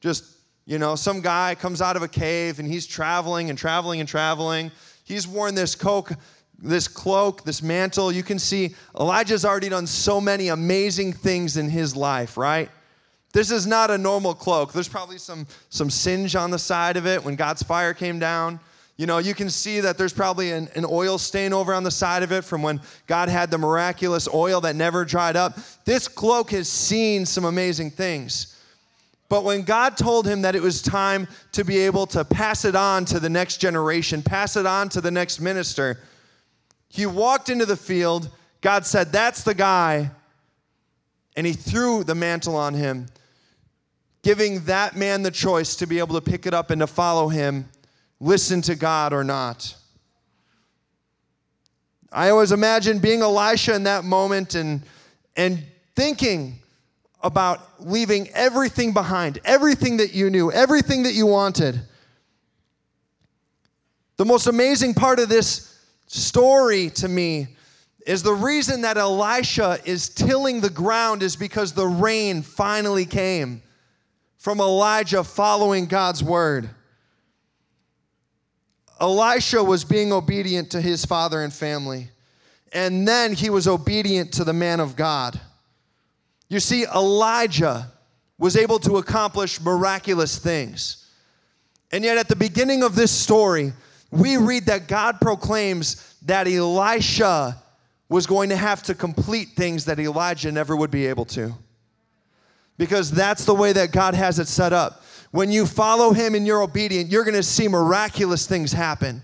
Just, 0.01 0.24
you 0.66 0.78
know, 0.78 0.94
some 0.94 1.22
guy 1.22 1.55
comes 1.55 1.80
out 1.80 1.96
of 1.96 2.03
a 2.03 2.09
cave 2.09 2.59
and 2.59 2.68
he's 2.68 2.86
traveling 2.86 3.48
and 3.48 3.59
traveling 3.59 3.98
and 4.01 4.09
traveling. 4.09 4.70
He's 5.05 5.26
worn 5.26 5.55
this 5.55 5.74
this 6.59 6.86
cloak, 6.86 7.44
this 7.44 7.62
mantle. 7.62 8.12
You 8.12 8.22
can 8.22 8.38
see 8.38 8.74
Elijah's 8.98 9.46
already 9.46 9.70
done 9.70 9.86
so 9.86 10.20
many 10.20 10.48
amazing 10.48 11.14
things 11.14 11.57
in 11.57 11.70
his 11.70 11.96
life, 11.96 12.36
right? 12.36 12.70
This 13.37 13.51
is 13.51 13.66
not 13.66 13.91
a 13.91 13.99
normal 13.99 14.32
cloak. 14.32 14.72
There's 14.72 14.89
probably 14.89 15.18
some, 15.18 15.47
some 15.68 15.91
singe 15.91 16.34
on 16.34 16.51
the 16.51 16.59
side 16.59 16.97
of 16.97 17.07
it 17.07 17.22
when 17.22 17.37
God's 17.37 17.62
fire 17.62 17.93
came 17.93 18.18
down. 18.18 18.59
You 18.97 19.05
know, 19.05 19.18
you 19.18 19.34
can 19.34 19.51
see 19.51 19.80
that 19.80 19.99
there's 19.99 20.14
probably 20.14 20.53
an, 20.53 20.70
an, 20.74 20.87
oil 20.89 21.18
stain 21.18 21.53
over 21.53 21.74
on 21.74 21.82
the 21.82 21.91
side 21.91 22.22
of 22.22 22.32
it 22.32 22.47
from 22.47 22.62
when 22.62 22.80
God 23.07 23.28
had 23.28 23.51
the 23.51 23.59
miraculous 23.59 24.26
oil 24.32 24.62
that 24.62 24.74
never 24.74 25.05
dried 25.05 25.37
up. 25.37 25.59
This 25.84 26.09
cloak 26.09 26.51
has 26.53 26.66
seen 26.66 27.26
some 27.26 27.45
amazing 27.45 27.91
things. 27.91 28.59
But 29.28 29.45
when 29.45 29.64
God 29.64 29.99
told 29.99 30.26
him 30.26 30.41
that 30.41 30.55
it 30.55 30.62
was 30.62 30.80
time 30.80 31.28
to 31.53 31.62
be 31.62 31.76
able 31.80 32.07
to 32.07 32.24
pass 32.24 32.64
it 32.64 32.74
on 32.74 33.05
to 33.05 33.20
the 33.20 33.28
next 33.28 33.59
generation, 33.59 34.22
pass 34.22 34.57
it 34.57 34.64
on 34.64 34.89
to 34.89 35.03
the 35.03 35.11
next 35.11 35.43
minister, 35.43 36.01
he 36.89 37.05
walked 37.05 37.51
into 37.51 37.66
the 37.66 37.76
field. 37.76 38.30
God 38.62 38.87
said, 38.87 39.12
That's 39.12 39.43
the 39.43 39.53
guy. 39.53 40.11
And 41.37 41.47
he 41.47 41.53
threw 41.53 42.03
the 42.03 42.14
mantle 42.14 42.57
on 42.57 42.72
him, 42.72 43.09
giving 44.27 44.59
that 44.64 44.97
man 44.97 45.22
the 45.22 45.31
choice 45.31 45.77
to 45.77 45.87
be 45.87 46.01
able 46.01 46.20
to 46.20 46.20
pick 46.20 46.47
it 46.47 46.53
up 46.53 46.70
and 46.70 46.81
to 46.81 46.87
follow 46.89 47.29
him, 47.29 47.68
listen 48.18 48.61
to 48.61 48.74
God 48.74 49.12
or 49.12 49.22
not. 49.22 49.72
I 52.11 52.31
always 52.31 52.51
imagine 52.51 52.99
being 52.99 53.22
Elisha 53.22 53.77
in 53.77 53.85
that 53.85 54.03
moment 54.03 54.57
and, 54.57 54.83
and 55.37 55.64
thinking 55.95 56.59
about 57.20 57.61
leaving 57.79 58.29
everything 58.31 58.93
behind, 58.93 59.39
everything 59.45 59.99
that 59.99 60.12
you 60.12 60.29
knew, 60.29 60.51
everything 60.51 61.05
that 61.05 61.14
you 61.14 61.27
wanted. 61.27 61.79
The 64.16 64.24
most 64.24 64.49
amazing 64.49 64.95
part 64.95 65.20
of 65.20 65.29
this 65.29 65.81
story 66.09 66.91
to 66.91 67.07
me 67.07 67.47
is 68.05 68.24
the 68.24 68.35
reason 68.35 68.81
that 68.81 68.97
Elisha 68.97 69.79
is 69.85 70.09
tilling 70.09 70.62
the 70.62 70.70
ground 70.70 71.22
is 71.22 71.37
because 71.37 71.74
the 71.74 71.87
rain 71.87 72.43
finally 72.43 73.05
came 73.05 73.62
from 74.39 74.61
Elijah 74.61 75.24
following 75.24 75.87
God's 75.87 76.22
word. 76.22 76.70
Elisha 79.01 79.62
was 79.62 79.84
being 79.84 80.12
obedient 80.12 80.70
to 80.70 80.80
his 80.80 81.05
father 81.05 81.43
and 81.43 81.53
family, 81.53 82.09
and 82.72 83.07
then 83.07 83.32
he 83.34 83.51
was 83.51 83.68
obedient 83.68 84.32
to 84.32 84.45
the 84.45 84.53
man 84.53 84.80
of 84.80 84.97
God. 84.97 85.39
You 86.49 86.61
see, 86.61 86.84
Elijah 86.84 87.93
was 88.39 88.57
able 88.57 88.78
to 88.80 88.97
accomplish 88.97 89.61
miraculous 89.61 90.39
things. 90.39 91.11
And 91.93 92.05
yet, 92.05 92.18
at 92.18 92.28
the 92.28 92.37
beginning 92.37 92.82
of 92.82 92.95
this 92.95 93.11
story, 93.11 93.72
we 94.11 94.37
read 94.37 94.66
that 94.66 94.89
God 94.89 95.20
proclaims 95.20 96.14
that 96.22 96.47
Elisha 96.47 97.57
was 98.09 98.26
going 98.26 98.51
to 98.51 98.57
have 98.57 98.82
to 98.84 98.95
complete 98.95 99.51
things 99.57 99.84
that 99.87 99.99
Elijah 99.99 100.53
never 100.53 100.76
would 100.76 100.91
be 100.91 101.07
able 101.07 101.24
to. 101.26 101.55
Because 102.79 103.11
that's 103.11 103.45
the 103.45 103.55
way 103.55 103.72
that 103.72 103.93
God 103.93 104.14
has 104.14 104.39
it 104.39 104.49
set 104.49 104.72
up. 104.72 105.03
When 105.31 105.51
you 105.51 105.66
follow 105.66 106.12
Him 106.12 106.35
and 106.35 106.47
you're 106.47 106.62
obedient, 106.62 107.11
you're 107.11 107.24
gonna 107.24 107.43
see 107.43 107.68
miraculous 107.68 108.47
things 108.47 108.72
happen. 108.72 109.22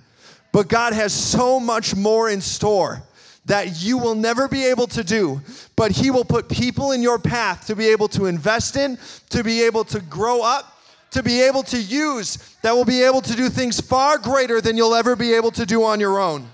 But 0.53 0.69
God 0.69 0.93
has 0.93 1.13
so 1.13 1.59
much 1.59 1.95
more 1.95 2.29
in 2.29 2.41
store 2.41 3.03
that 3.47 3.83
you 3.83 3.99
will 3.99 4.15
never 4.15 4.47
be 4.47 4.67
able 4.67 4.87
to 4.89 5.03
do, 5.03 5.41
but 5.75 5.91
He 5.91 6.11
will 6.11 6.25
put 6.25 6.49
people 6.49 6.93
in 6.93 7.03
your 7.03 7.19
path 7.19 7.67
to 7.67 7.75
be 7.75 7.89
able 7.89 8.09
to 8.09 8.27
invest 8.27 8.77
in, 8.77 8.99
to 9.31 9.43
be 9.43 9.63
able 9.63 9.85
to 9.85 10.01
grow 10.01 10.43
up, 10.43 10.79
to 11.11 11.23
be 11.23 11.43
able 11.43 11.63
to 11.65 11.81
use, 11.81 12.57
that 12.63 12.73
will 12.73 12.85
be 12.85 13.03
able 13.03 13.21
to 13.21 13.35
do 13.35 13.49
things 13.49 13.81
far 13.81 14.19
greater 14.19 14.61
than 14.61 14.77
you'll 14.77 14.95
ever 14.95 15.17
be 15.17 15.35
able 15.35 15.51
to 15.51 15.67
do 15.67 15.85
on 15.85 16.01
your 16.01 16.19
own. 16.19 16.49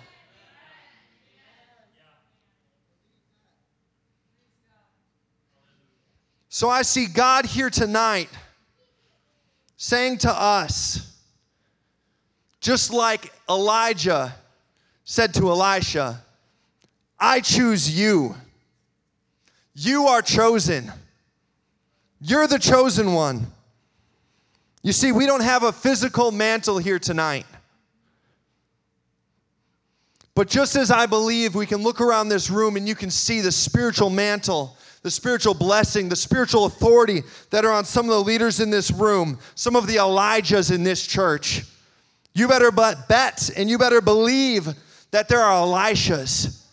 So 6.59 6.69
I 6.69 6.83
see 6.83 7.07
God 7.07 7.47
here 7.47 7.71
tonight 7.71 8.29
saying 9.77 10.19
to 10.19 10.33
us, 10.33 11.17
just 12.61 12.93
like 12.93 13.33
Elijah 13.49 14.35
said 15.05 15.33
to 15.35 15.51
Elisha, 15.51 16.21
I 17.17 17.43
choose 17.43 17.89
you. 17.89 18.35
You 19.73 20.09
are 20.09 20.21
chosen. 20.21 20.91
You're 22.21 22.49
the 22.49 22.59
chosen 22.59 23.13
one. 23.13 23.47
You 24.83 24.93
see, 24.93 25.13
we 25.13 25.27
don't 25.27 25.45
have 25.45 25.63
a 25.63 25.71
physical 25.71 26.33
mantle 26.33 26.79
here 26.79 26.99
tonight. 26.99 27.47
But 30.35 30.49
just 30.49 30.75
as 30.75 30.91
I 30.91 31.07
believe 31.07 31.55
we 31.55 31.67
can 31.67 31.85
look 31.85 32.01
around 32.01 32.31
this 32.31 32.51
room 32.51 32.77
and 32.77 32.89
you 32.89 32.97
can 32.97 33.11
see 33.11 33.43
the 33.43 33.53
spiritual 33.53 34.11
mantle, 34.11 34.77
the 35.03 35.11
spiritual 35.11 35.55
blessing, 35.55 36.09
the 36.09 36.17
spiritual 36.17 36.65
authority 36.65 37.23
that 37.51 37.65
are 37.65 37.73
on 37.73 37.85
some 37.85 38.07
of 38.07 38.11
the 38.11 38.23
leaders 38.23 38.61
in 38.61 38.71
this 38.71 38.91
room, 38.91 39.39
some 39.55 39.77
of 39.77 39.87
the 39.87 39.97
Elijahs 39.97 40.75
in 40.75 40.83
this 40.83 41.07
church, 41.07 41.63
you 42.35 42.49
better 42.49 42.71
bet 42.71 43.51
and 43.57 43.69
you 43.69 43.79
better 43.79 44.01
believe 44.01 44.69
that 45.11 45.29
there 45.29 45.41
are 45.41 45.67
Elishas 45.67 46.65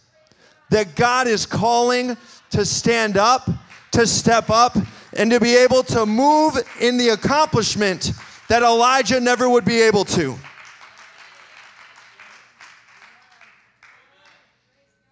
that 0.70 0.96
God 0.96 1.28
is 1.28 1.46
calling 1.46 2.18
to 2.52 2.66
stand 2.66 3.18
up, 3.18 3.50
to 3.92 4.06
step 4.08 4.50
up, 4.50 4.76
and 5.14 5.32
to 5.32 5.40
be 5.40 5.56
able 5.56 5.84
to 5.84 6.06
move 6.06 6.58
in 6.82 6.98
the 6.98 7.10
accomplishment 7.10 8.12
that 8.50 8.62
Elijah 8.62 9.20
never 9.20 9.50
would 9.50 9.66
be 9.66 9.82
able 9.82 10.06
to. 10.06 10.36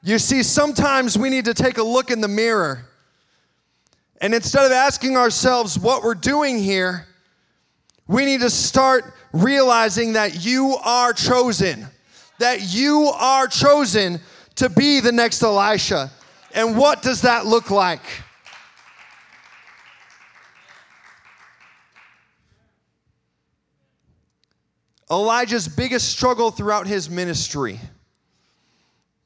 You 0.04 0.20
see, 0.20 0.44
sometimes 0.44 1.18
we 1.18 1.30
need 1.30 1.46
to 1.46 1.54
take 1.54 1.78
a 1.78 1.84
look 1.84 2.12
in 2.12 2.20
the 2.20 2.28
mirror. 2.28 2.86
And 4.22 4.34
instead 4.34 4.66
of 4.66 4.72
asking 4.72 5.18
ourselves 5.18 5.78
what 5.78 6.04
we're 6.04 6.16
doing 6.16 6.58
here, 6.58 7.08
we 8.08 8.26
need 8.26 8.42
to 8.42 8.50
start 8.50 9.14
realizing 9.34 10.14
that 10.14 10.46
you 10.46 10.78
are 10.84 11.14
chosen. 11.14 11.88
That 12.40 12.62
you 12.74 13.12
are 13.16 13.48
chosen 13.48 14.20
to 14.56 14.70
be 14.70 15.00
the 15.00 15.12
next 15.12 15.42
Elisha. 15.42 16.12
And 16.54 16.78
what 16.78 17.02
does 17.02 17.22
that 17.22 17.46
look 17.46 17.72
like? 17.72 18.02
Elijah's 25.12 25.68
biggest 25.68 26.10
struggle 26.10 26.50
throughout 26.50 26.88
his 26.88 27.10
ministry 27.10 27.80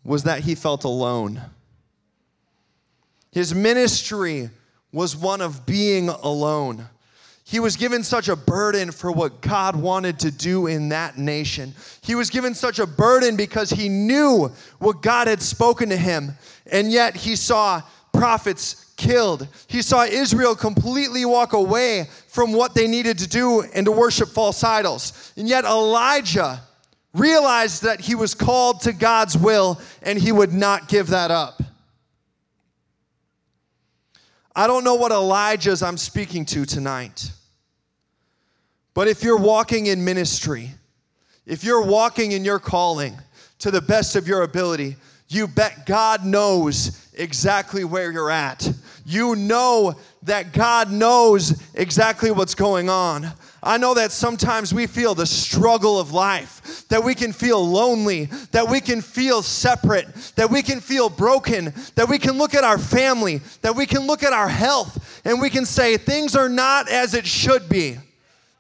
was 0.04 0.24
that 0.24 0.42
he 0.42 0.56
felt 0.56 0.84
alone. 0.84 1.42
His 3.32 3.54
ministry 3.54 4.50
was 4.92 5.16
one 5.16 5.42
of 5.42 5.66
being 5.66 6.10
alone. 6.10 6.88
He 7.44 7.60
was 7.62 7.78
given 7.78 8.04
such 8.04 8.28
a 8.28 8.36
burden 8.36 8.92
for 8.92 9.10
what 9.12 9.40
God 9.42 9.76
wanted 9.76 10.20
to 10.20 10.32
do 10.32 10.68
in 10.68 10.90
that 10.90 11.18
nation. 11.18 11.74
He 12.02 12.14
was 12.14 12.30
given 12.30 12.54
such 12.54 12.80
a 12.80 12.86
burden 12.86 13.38
because 13.38 13.70
he 13.70 13.88
knew 13.88 14.52
what 14.80 15.02
God 15.02 15.28
had 15.28 15.42
spoken 15.42 15.88
to 15.90 15.98
him, 15.98 16.34
and 16.70 16.92
yet 16.92 17.16
he 17.16 17.38
saw 17.38 17.82
prophets 18.12 18.94
killed. 18.98 19.48
He 19.68 19.82
saw 19.82 20.04
Israel 20.04 20.56
completely 20.56 21.24
walk 21.24 21.54
away 21.54 22.08
from 22.28 22.52
what 22.52 22.74
they 22.74 22.88
needed 22.88 23.18
to 23.20 23.30
do 23.30 23.62
and 23.62 23.86
to 23.86 23.92
worship 23.92 24.30
false 24.30 24.64
idols. 24.64 25.32
And 25.38 25.48
yet 25.48 25.64
Elijah 25.64 26.60
realized 27.14 27.84
that 27.84 28.02
he 28.02 28.16
was 28.16 28.34
called 28.34 28.82
to 28.82 28.94
God's 28.94 29.38
will 29.38 29.80
and 30.02 30.20
he 30.20 30.32
would 30.32 30.52
not 30.52 30.90
give 30.90 31.08
that 31.08 31.32
up. 31.32 31.62
I 34.58 34.66
don't 34.66 34.84
know 34.84 34.96
what 34.96 35.12
Elijah's 35.12 35.84
I'm 35.84 35.98
speaking 35.98 36.44
to 36.46 36.66
tonight. 36.66 37.32
But 38.96 39.08
if 39.08 39.22
you're 39.22 39.38
walking 39.38 39.86
in 39.86 40.04
ministry, 40.04 40.72
if 41.46 41.64
you're 41.64 41.84
walking 41.84 42.32
in 42.32 42.44
your 42.44 42.58
calling 42.58 43.16
to 43.60 43.70
the 43.70 43.82
best 43.82 44.16
of 44.16 44.28
your 44.28 44.42
ability, 44.42 44.96
you 45.28 45.48
bet 45.48 45.86
God 45.86 46.26
knows 46.26 47.08
exactly 47.14 47.84
where 47.84 48.12
you're 48.12 48.32
at. 48.32 48.68
You 49.06 49.36
know 49.36 49.94
that 50.24 50.54
God 50.54 50.92
knows 50.92 51.62
exactly 51.76 52.32
what's 52.32 52.56
going 52.56 52.90
on. 52.90 53.32
I 53.64 53.78
know 53.78 53.96
that 53.96 54.12
sometimes 54.12 54.74
we 54.74 54.88
feel 54.88 55.16
the 55.16 55.26
struggle 55.26 56.00
of 56.00 56.12
life, 56.12 56.88
that 56.90 57.04
we 57.04 57.16
can 57.16 57.34
feel 57.34 57.68
lonely, 57.68 58.26
that 58.52 58.68
we 58.68 58.80
can 58.80 59.02
feel 59.02 59.42
separate, 59.42 60.08
that 60.36 60.50
we 60.50 60.62
can 60.62 60.80
feel 60.80 61.10
broken, 61.10 61.74
that 61.96 62.08
we 62.08 62.20
can 62.20 62.38
look 62.38 62.54
at 62.54 62.64
our 62.64 62.78
family, 62.78 63.42
that 63.62 63.76
we 63.76 63.86
can 63.86 64.06
look 64.06 64.24
at 64.24 64.34
our 64.34 64.48
health, 64.48 65.22
and 65.26 65.42
we 65.42 65.50
can 65.50 65.66
say, 65.66 65.98
things 65.98 66.36
are 66.36 66.50
not 66.50 66.88
as 66.90 67.14
it 67.14 67.26
should 67.26 67.68
be 67.68 67.98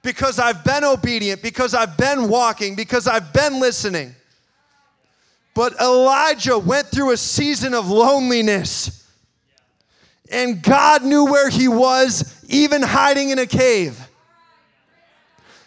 because 0.02 0.40
I've 0.40 0.64
been 0.64 0.86
obedient, 0.86 1.42
because 1.42 1.74
I've 1.74 1.98
been 1.98 2.30
walking, 2.30 2.76
because 2.76 3.08
I've 3.08 3.34
been 3.34 3.60
listening. 3.60 4.16
But 5.54 5.74
Elijah 5.82 6.58
went 6.58 6.88
through 6.88 7.12
a 7.12 7.18
season 7.18 7.74
of 7.74 7.90
loneliness. 7.90 9.06
And 10.32 10.62
God 10.62 11.04
knew 11.04 11.26
where 11.26 11.50
he 11.50 11.68
was, 11.68 12.46
even 12.48 12.82
hiding 12.82 13.32
in 13.32 13.40
a 13.40 13.46
cave. 13.46 14.07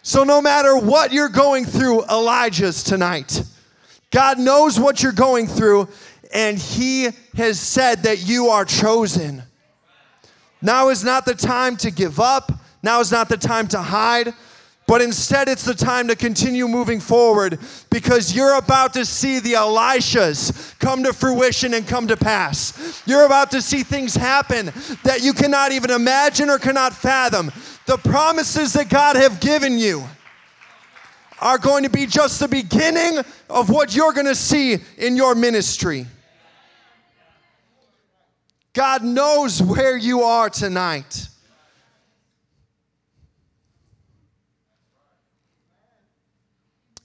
So, 0.03 0.25
no 0.25 0.41
matter 0.41 0.77
what 0.77 1.13
you're 1.13 1.29
going 1.29 1.67
through, 1.67 2.05
Elijah's 2.05 2.83
tonight, 2.83 3.43
God 4.11 4.39
knows 4.39 4.81
what 4.81 5.03
you're 5.03 5.13
going 5.13 5.47
through, 5.47 5.89
and 6.33 6.59
he 6.59 7.09
has 7.35 7.61
said 7.61 8.05
that 8.05 8.27
you 8.27 8.49
are 8.49 8.65
chosen. 8.65 9.43
Now 10.63 10.89
is 10.89 11.05
not 11.05 11.25
the 11.25 11.35
time 11.35 11.77
to 11.79 11.91
give 11.91 12.19
up. 12.19 12.53
Now 12.83 13.01
is 13.01 13.13
not 13.13 13.29
the 13.29 13.37
time 13.37 13.69
to 13.69 13.79
hide, 13.79 14.33
but 14.91 15.01
instead 15.01 15.49
it's 15.49 15.65
the 15.65 15.73
time 15.73 16.09
to 16.09 16.17
continue 16.17 16.67
moving 16.67 16.99
forward 16.99 17.61
because 17.91 18.35
you're 18.35 18.57
about 18.57 18.93
to 18.93 19.05
see 19.05 19.39
the 19.39 19.53
Elishas 19.53 20.77
come 20.81 21.05
to 21.05 21.13
fruition 21.13 21.75
and 21.75 21.87
come 21.87 22.09
to 22.09 22.17
pass. 22.17 23.01
You're 23.07 23.25
about 23.25 23.53
to 23.53 23.63
see 23.63 23.85
things 23.85 24.17
happen 24.17 24.73
that 25.05 25.23
you 25.23 25.33
cannot 25.33 25.71
even 25.71 25.91
imagine 25.93 26.51
or 26.51 26.59
cannot 26.59 26.93
fathom. 26.93 27.53
The 27.87 27.99
promises 27.99 28.73
that 28.73 28.89
God 28.89 29.15
have 29.15 29.39
given 29.39 29.79
you 29.79 30.03
are 31.41 31.57
going 31.57 31.85
to 31.85 31.91
be 31.91 32.05
just 32.05 32.41
the 32.41 32.49
beginning 32.49 33.23
of 33.49 33.71
what 33.71 33.95
you're 33.95 34.13
going 34.13 34.27
to 34.27 34.35
see 34.35 34.79
in 34.99 35.15
your 35.15 35.37
ministry. 35.37 36.05
God 38.73 39.05
knows 39.05 39.63
where 39.63 39.97
you 39.97 40.23
are 40.23 40.51
tonight. 40.51 41.30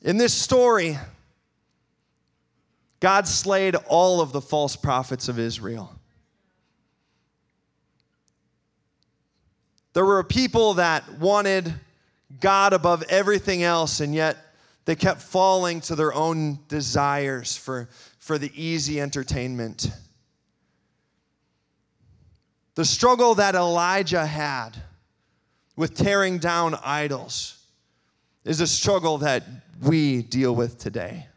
In 0.06 0.18
this 0.18 0.36
story, 0.36 0.99
God 2.99 3.28
slayed 3.28 3.76
all 3.88 4.22
of 4.22 4.32
the 4.32 4.39
false 4.39 4.76
prophets 4.76 5.30
of 5.30 5.39
Israel. 5.39 5.99
There 9.93 10.06
were 10.06 10.24
people 10.24 10.76
that 10.76 11.18
wanted 11.18 11.74
God 12.39 12.74
above 12.74 13.01
everything 13.10 13.64
else, 13.64 13.99
and 13.99 14.14
yet 14.14 14.38
they 14.86 14.95
kept 14.95 15.24
falling 15.24 15.82
to 15.82 15.95
their 15.95 16.14
own 16.14 16.60
desires 16.68 17.58
for, 17.58 17.89
for 18.20 18.38
the 18.38 18.51
easy 18.53 19.01
entertainment. 19.01 19.89
The 22.76 22.86
struggle 22.86 23.34
that 23.36 23.56
Elijah 23.56 24.28
had 24.28 24.78
with 25.76 25.95
tearing 25.95 26.38
down 26.38 26.76
idols 26.84 27.58
is 28.43 28.62
a 28.62 28.68
struggle 28.68 29.18
that 29.18 29.43
we 29.82 30.21
deal 30.21 30.55
with 30.55 30.78
today. 30.78 31.28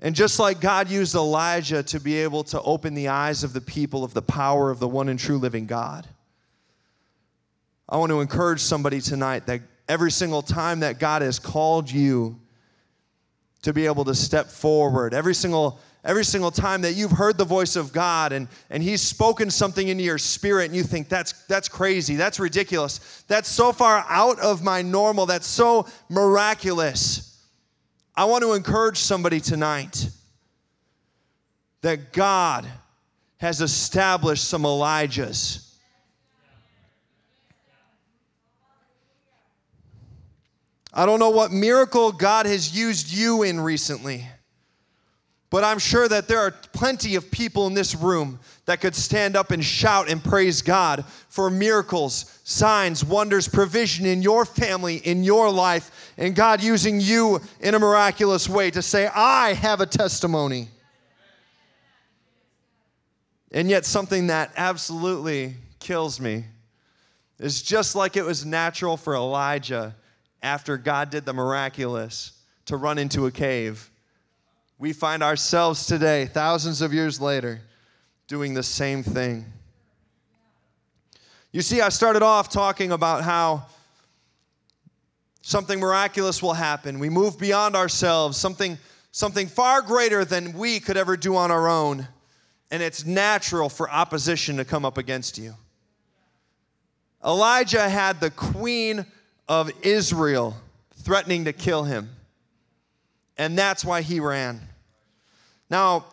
And 0.00 0.14
just 0.14 0.38
like 0.38 0.60
God 0.60 0.88
used 0.88 1.14
Elijah 1.14 1.82
to 1.82 2.00
be 2.00 2.16
able 2.16 2.42
to 2.44 2.62
open 2.62 2.94
the 2.94 3.08
eyes 3.08 3.44
of 3.44 3.52
the 3.52 3.60
people 3.60 4.02
of 4.02 4.14
the 4.14 4.22
power 4.22 4.70
of 4.70 4.80
the 4.80 4.88
one 4.88 5.10
and 5.10 5.18
true 5.18 5.36
living 5.36 5.66
God, 5.66 6.06
I 7.88 7.98
want 7.98 8.10
to 8.10 8.20
encourage 8.20 8.60
somebody 8.60 9.00
tonight 9.00 9.46
that 9.46 9.60
every 9.88 10.10
single 10.10 10.42
time 10.42 10.80
that 10.80 10.98
God 10.98 11.22
has 11.22 11.38
called 11.38 11.90
you 11.90 12.40
to 13.62 13.72
be 13.74 13.84
able 13.84 14.04
to 14.06 14.14
step 14.14 14.46
forward, 14.46 15.12
every 15.12 15.34
single 15.34 15.80
every 16.04 16.24
single 16.24 16.50
time 16.50 16.82
that 16.82 16.94
you've 16.94 17.10
heard 17.10 17.36
the 17.36 17.44
voice 17.44 17.76
of 17.76 17.92
God 17.92 18.32
and, 18.32 18.48
and 18.70 18.82
He's 18.82 19.02
spoken 19.02 19.50
something 19.50 19.88
into 19.88 20.02
your 20.02 20.18
spirit 20.18 20.66
and 20.66 20.74
you 20.74 20.82
think 20.82 21.08
that's 21.08 21.32
that's 21.46 21.68
crazy, 21.68 22.16
that's 22.16 22.40
ridiculous, 22.40 23.24
that's 23.28 23.48
so 23.48 23.72
far 23.72 24.04
out 24.08 24.38
of 24.40 24.62
my 24.62 24.82
normal, 24.82 25.26
that's 25.26 25.46
so 25.46 25.86
miraculous. 26.08 27.26
I 28.14 28.24
want 28.24 28.42
to 28.42 28.52
encourage 28.54 28.98
somebody 28.98 29.40
tonight 29.40 30.08
that 31.82 32.12
God 32.12 32.66
has 33.38 33.60
established 33.60 34.44
some 34.44 34.62
Elijahs. 34.62 35.70
I 40.92 41.06
don't 41.06 41.20
know 41.20 41.30
what 41.30 41.52
miracle 41.52 42.10
God 42.12 42.46
has 42.46 42.76
used 42.76 43.10
you 43.12 43.44
in 43.44 43.60
recently, 43.60 44.26
but 45.50 45.64
I'm 45.64 45.80
sure 45.80 46.08
that 46.08 46.28
there 46.28 46.38
are 46.38 46.52
plenty 46.72 47.16
of 47.16 47.30
people 47.30 47.66
in 47.66 47.74
this 47.74 47.96
room 47.96 48.38
that 48.66 48.80
could 48.80 48.94
stand 48.94 49.36
up 49.36 49.50
and 49.50 49.64
shout 49.64 50.08
and 50.08 50.22
praise 50.22 50.62
God 50.62 51.04
for 51.28 51.50
miracles, 51.50 52.38
signs, 52.44 53.04
wonders, 53.04 53.48
provision 53.48 54.06
in 54.06 54.22
your 54.22 54.44
family, 54.44 54.98
in 54.98 55.24
your 55.24 55.50
life, 55.50 56.12
and 56.16 56.36
God 56.36 56.62
using 56.62 57.00
you 57.00 57.40
in 57.58 57.74
a 57.74 57.80
miraculous 57.80 58.48
way 58.48 58.70
to 58.70 58.80
say, 58.80 59.08
I 59.08 59.54
have 59.54 59.80
a 59.80 59.86
testimony. 59.86 60.68
And 63.50 63.68
yet, 63.68 63.84
something 63.84 64.28
that 64.28 64.52
absolutely 64.56 65.56
kills 65.80 66.20
me 66.20 66.44
is 67.40 67.62
just 67.62 67.96
like 67.96 68.16
it 68.16 68.24
was 68.24 68.46
natural 68.46 68.96
for 68.96 69.16
Elijah 69.16 69.96
after 70.42 70.76
God 70.76 71.10
did 71.10 71.24
the 71.24 71.32
miraculous 71.32 72.32
to 72.66 72.76
run 72.76 72.98
into 72.98 73.26
a 73.26 73.32
cave, 73.32 73.90
we 74.80 74.94
find 74.94 75.22
ourselves 75.22 75.84
today, 75.84 76.24
thousands 76.24 76.80
of 76.80 76.94
years 76.94 77.20
later, 77.20 77.60
doing 78.26 78.54
the 78.54 78.62
same 78.62 79.02
thing. 79.02 79.44
You 81.52 81.60
see, 81.60 81.82
I 81.82 81.90
started 81.90 82.22
off 82.22 82.48
talking 82.48 82.90
about 82.90 83.22
how 83.22 83.66
something 85.42 85.78
miraculous 85.78 86.42
will 86.42 86.54
happen. 86.54 86.98
We 86.98 87.10
move 87.10 87.38
beyond 87.38 87.76
ourselves, 87.76 88.38
something, 88.38 88.78
something 89.12 89.48
far 89.48 89.82
greater 89.82 90.24
than 90.24 90.54
we 90.54 90.80
could 90.80 90.96
ever 90.96 91.14
do 91.14 91.36
on 91.36 91.50
our 91.50 91.68
own. 91.68 92.08
And 92.70 92.82
it's 92.82 93.04
natural 93.04 93.68
for 93.68 93.90
opposition 93.90 94.56
to 94.56 94.64
come 94.64 94.86
up 94.86 94.96
against 94.96 95.36
you. 95.36 95.54
Elijah 97.22 97.86
had 97.86 98.18
the 98.18 98.30
queen 98.30 99.04
of 99.46 99.70
Israel 99.82 100.56
threatening 100.94 101.44
to 101.44 101.52
kill 101.52 101.84
him. 101.84 102.08
And 103.36 103.58
that's 103.58 103.84
why 103.84 104.00
he 104.00 104.20
ran. 104.20 104.68
Now, 105.70 106.04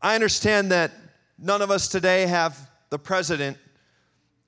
I 0.00 0.14
understand 0.14 0.70
that 0.70 0.92
none 1.38 1.62
of 1.62 1.70
us 1.70 1.88
today 1.88 2.26
have 2.26 2.56
the 2.90 2.98
president 2.98 3.56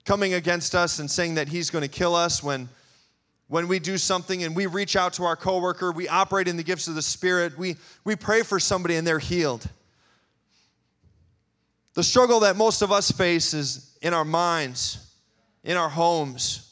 coming 0.05 0.35
against 0.35 0.75
us 0.75 0.99
and 0.99 1.11
saying 1.11 1.35
that 1.35 1.49
he's 1.49 1.71
going 1.71 1.83
to 1.83 1.89
kill 1.89 2.15
us 2.15 2.43
when 2.43 2.69
when 3.49 3.67
we 3.67 3.81
do 3.81 3.99
something 3.99 4.45
and 4.45 4.55
we 4.55 4.67
reach 4.67 4.95
out 4.95 5.15
to 5.15 5.25
our 5.25 5.35
coworker, 5.35 5.91
we 5.91 6.07
operate 6.07 6.47
in 6.47 6.57
the 6.57 6.63
gifts 6.63 6.87
of 6.87 6.95
the 6.95 7.03
Spirit, 7.03 7.59
we, 7.59 7.75
we 8.05 8.15
pray 8.15 8.45
for 8.45 8.61
somebody 8.61 8.95
and 8.95 9.05
they're 9.05 9.19
healed. 9.19 9.69
The 11.95 12.05
struggle 12.05 12.39
that 12.41 12.55
most 12.55 12.81
of 12.81 12.93
us 12.93 13.11
face 13.11 13.53
is 13.53 13.99
in 14.03 14.15
our 14.15 14.25
minds, 14.25 15.05
in 15.65 15.77
our 15.77 15.89
homes, 15.89 16.71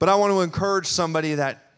But 0.00 0.08
I 0.08 0.14
want 0.14 0.32
to 0.32 0.40
encourage 0.40 0.86
somebody 0.86 1.34
that 1.34 1.72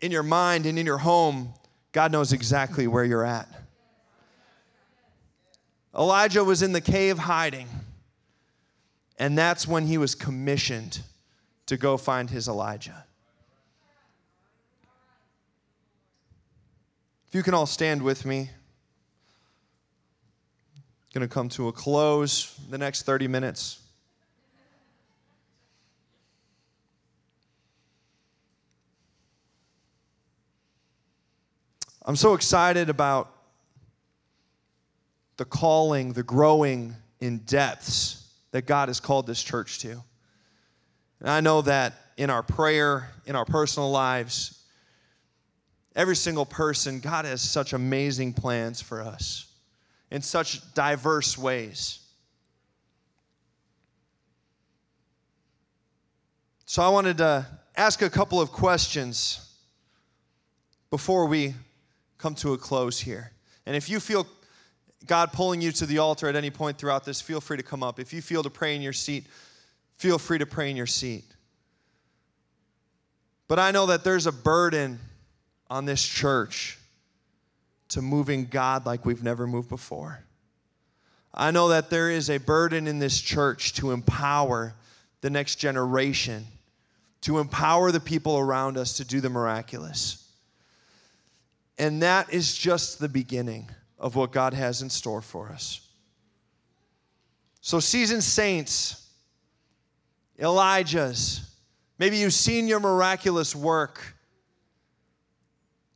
in 0.00 0.12
your 0.12 0.22
mind 0.22 0.64
and 0.64 0.78
in 0.78 0.86
your 0.86 0.96
home, 0.96 1.52
God 1.94 2.10
knows 2.10 2.32
exactly 2.32 2.88
where 2.88 3.04
you're 3.04 3.24
at. 3.24 3.48
Elijah 5.96 6.42
was 6.42 6.60
in 6.60 6.72
the 6.72 6.80
cave 6.80 7.18
hiding, 7.18 7.68
and 9.16 9.38
that's 9.38 9.68
when 9.68 9.86
he 9.86 9.96
was 9.96 10.16
commissioned 10.16 11.00
to 11.66 11.76
go 11.76 11.96
find 11.96 12.28
his 12.28 12.48
Elijah. 12.48 13.04
If 17.28 17.34
you 17.36 17.44
can 17.44 17.54
all 17.54 17.64
stand 17.64 18.02
with 18.02 18.24
me, 18.24 18.50
I'm 20.76 20.82
going 21.14 21.28
to 21.28 21.32
come 21.32 21.48
to 21.50 21.68
a 21.68 21.72
close 21.72 22.58
the 22.70 22.78
next 22.78 23.02
30 23.02 23.28
minutes. 23.28 23.83
I'm 32.04 32.16
so 32.16 32.34
excited 32.34 32.90
about 32.90 33.30
the 35.36 35.44
calling, 35.44 36.12
the 36.12 36.22
growing 36.22 36.94
in 37.20 37.38
depths 37.38 38.28
that 38.50 38.66
God 38.66 38.88
has 38.88 39.00
called 39.00 39.26
this 39.26 39.42
church 39.42 39.78
to. 39.80 40.02
And 41.20 41.30
I 41.30 41.40
know 41.40 41.62
that 41.62 41.94
in 42.16 42.28
our 42.28 42.42
prayer, 42.42 43.10
in 43.24 43.34
our 43.34 43.46
personal 43.46 43.90
lives, 43.90 44.62
every 45.96 46.14
single 46.14 46.44
person, 46.44 47.00
God 47.00 47.24
has 47.24 47.40
such 47.40 47.72
amazing 47.72 48.34
plans 48.34 48.82
for 48.82 49.00
us 49.00 49.46
in 50.10 50.20
such 50.20 50.74
diverse 50.74 51.38
ways. 51.38 52.00
So 56.66 56.82
I 56.82 56.88
wanted 56.88 57.18
to 57.18 57.46
ask 57.76 58.02
a 58.02 58.10
couple 58.10 58.40
of 58.40 58.52
questions 58.52 59.56
before 60.90 61.26
we 61.26 61.54
come 62.18 62.34
to 62.36 62.52
a 62.52 62.58
close 62.58 63.00
here. 63.00 63.32
And 63.66 63.76
if 63.76 63.88
you 63.88 64.00
feel 64.00 64.26
God 65.06 65.32
pulling 65.32 65.60
you 65.60 65.72
to 65.72 65.86
the 65.86 65.98
altar 65.98 66.28
at 66.28 66.36
any 66.36 66.50
point 66.50 66.78
throughout 66.78 67.04
this, 67.04 67.20
feel 67.20 67.40
free 67.40 67.56
to 67.56 67.62
come 67.62 67.82
up. 67.82 68.00
If 68.00 68.12
you 68.12 68.22
feel 68.22 68.42
to 68.42 68.50
pray 68.50 68.74
in 68.74 68.82
your 68.82 68.92
seat, 68.92 69.26
feel 69.96 70.18
free 70.18 70.38
to 70.38 70.46
pray 70.46 70.70
in 70.70 70.76
your 70.76 70.86
seat. 70.86 71.24
But 73.48 73.58
I 73.58 73.70
know 73.70 73.86
that 73.86 74.04
there's 74.04 74.26
a 74.26 74.32
burden 74.32 74.98
on 75.68 75.84
this 75.84 76.02
church 76.02 76.78
to 77.88 78.00
moving 78.00 78.46
God 78.46 78.86
like 78.86 79.04
we've 79.04 79.22
never 79.22 79.46
moved 79.46 79.68
before. 79.68 80.24
I 81.34 81.50
know 81.50 81.68
that 81.68 81.90
there 81.90 82.10
is 82.10 82.30
a 82.30 82.38
burden 82.38 82.86
in 82.86 82.98
this 82.98 83.20
church 83.20 83.74
to 83.74 83.90
empower 83.90 84.74
the 85.20 85.30
next 85.30 85.56
generation, 85.56 86.46
to 87.22 87.38
empower 87.38 87.90
the 87.90 88.00
people 88.00 88.38
around 88.38 88.78
us 88.78 88.94
to 88.98 89.04
do 89.04 89.20
the 89.20 89.30
miraculous. 89.30 90.23
And 91.78 92.02
that 92.02 92.32
is 92.32 92.56
just 92.56 92.98
the 92.98 93.08
beginning 93.08 93.70
of 93.98 94.16
what 94.16 94.32
God 94.32 94.54
has 94.54 94.82
in 94.82 94.90
store 94.90 95.20
for 95.20 95.48
us. 95.48 95.80
So, 97.60 97.80
seasoned 97.80 98.22
saints, 98.22 99.08
Elijah's. 100.38 101.50
Maybe 101.98 102.18
you've 102.18 102.34
seen 102.34 102.68
your 102.68 102.80
miraculous 102.80 103.54
work. 103.54 104.14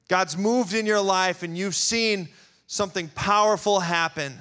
God's 0.09 0.37
moved 0.37 0.72
in 0.72 0.87
your 0.87 1.01
life 1.01 1.43
and 1.43 1.59
you've 1.59 1.74
seen 1.74 2.29
something 2.66 3.09
powerful 3.14 3.81
happen. 3.81 4.35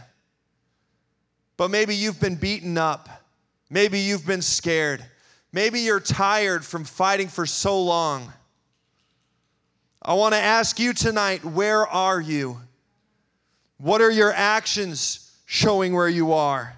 But 1.57 1.71
maybe 1.71 1.95
you've 1.95 2.19
been 2.19 2.35
beaten 2.35 2.77
up. 2.77 3.09
Maybe 3.69 3.99
you've 3.99 4.25
been 4.25 4.41
scared. 4.41 5.03
Maybe 5.51 5.81
you're 5.81 5.99
tired 5.99 6.63
from 6.63 6.85
fighting 6.85 7.27
for 7.27 7.45
so 7.45 7.81
long. 7.81 8.31
I 10.07 10.13
want 10.13 10.33
to 10.33 10.39
ask 10.39 10.79
you 10.79 10.93
tonight 10.93 11.43
where 11.43 11.85
are 11.85 12.21
you? 12.21 12.61
What 13.77 13.99
are 13.99 14.09
your 14.09 14.31
actions 14.31 15.35
showing 15.45 15.93
where 15.93 16.07
you 16.07 16.31
are? 16.31 16.73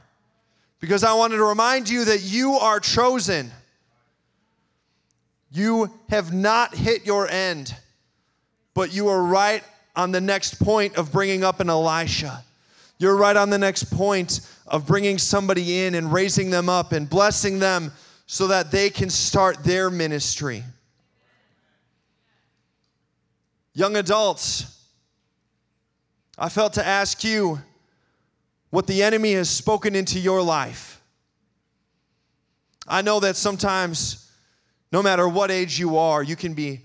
Because 0.79 1.03
I 1.03 1.13
wanted 1.13 1.37
to 1.37 1.43
remind 1.43 1.87
you 1.87 2.05
that 2.05 2.23
you 2.23 2.53
are 2.53 2.79
chosen. 2.79 3.51
You 5.51 5.91
have 6.09 6.33
not 6.33 6.73
hit 6.73 7.05
your 7.05 7.29
end, 7.29 7.75
but 8.73 8.91
you 8.91 9.09
are 9.09 9.21
right 9.21 9.63
on 9.95 10.11
the 10.11 10.21
next 10.21 10.55
point 10.55 10.97
of 10.97 11.11
bringing 11.11 11.43
up 11.43 11.59
an 11.59 11.69
Elisha. 11.69 12.43
You're 12.97 13.15
right 13.15 13.37
on 13.37 13.51
the 13.51 13.59
next 13.59 13.95
point 13.95 14.41
of 14.65 14.87
bringing 14.87 15.19
somebody 15.19 15.83
in 15.83 15.93
and 15.93 16.11
raising 16.11 16.49
them 16.49 16.67
up 16.67 16.93
and 16.93 17.07
blessing 17.07 17.59
them 17.59 17.91
so 18.25 18.47
that 18.47 18.71
they 18.71 18.89
can 18.89 19.11
start 19.11 19.63
their 19.63 19.91
ministry. 19.91 20.63
Young 23.79 23.95
adults, 23.95 24.77
I 26.37 26.49
felt 26.49 26.73
to 26.73 26.85
ask 26.85 27.23
you 27.23 27.61
what 28.71 28.87
the 28.87 29.01
enemy 29.01 29.31
has 29.35 29.49
spoken 29.49 29.95
into 29.95 30.19
your 30.19 30.41
life. 30.41 31.01
I 32.89 33.01
know 33.01 33.21
that 33.21 33.37
sometimes, 33.37 34.29
no 34.91 35.01
matter 35.01 35.29
what 35.29 35.49
age 35.49 35.79
you 35.79 35.97
are, 35.97 36.21
you 36.21 36.35
can 36.35 36.53
be 36.55 36.81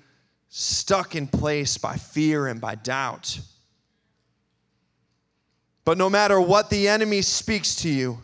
stuck 0.50 1.16
in 1.16 1.26
place 1.26 1.78
by 1.78 1.96
fear 1.96 2.46
and 2.46 2.60
by 2.60 2.76
doubt. 2.76 3.40
But 5.84 5.98
no 5.98 6.08
matter 6.08 6.40
what 6.40 6.70
the 6.70 6.86
enemy 6.86 7.22
speaks 7.22 7.74
to 7.82 7.88
you, 7.88 8.18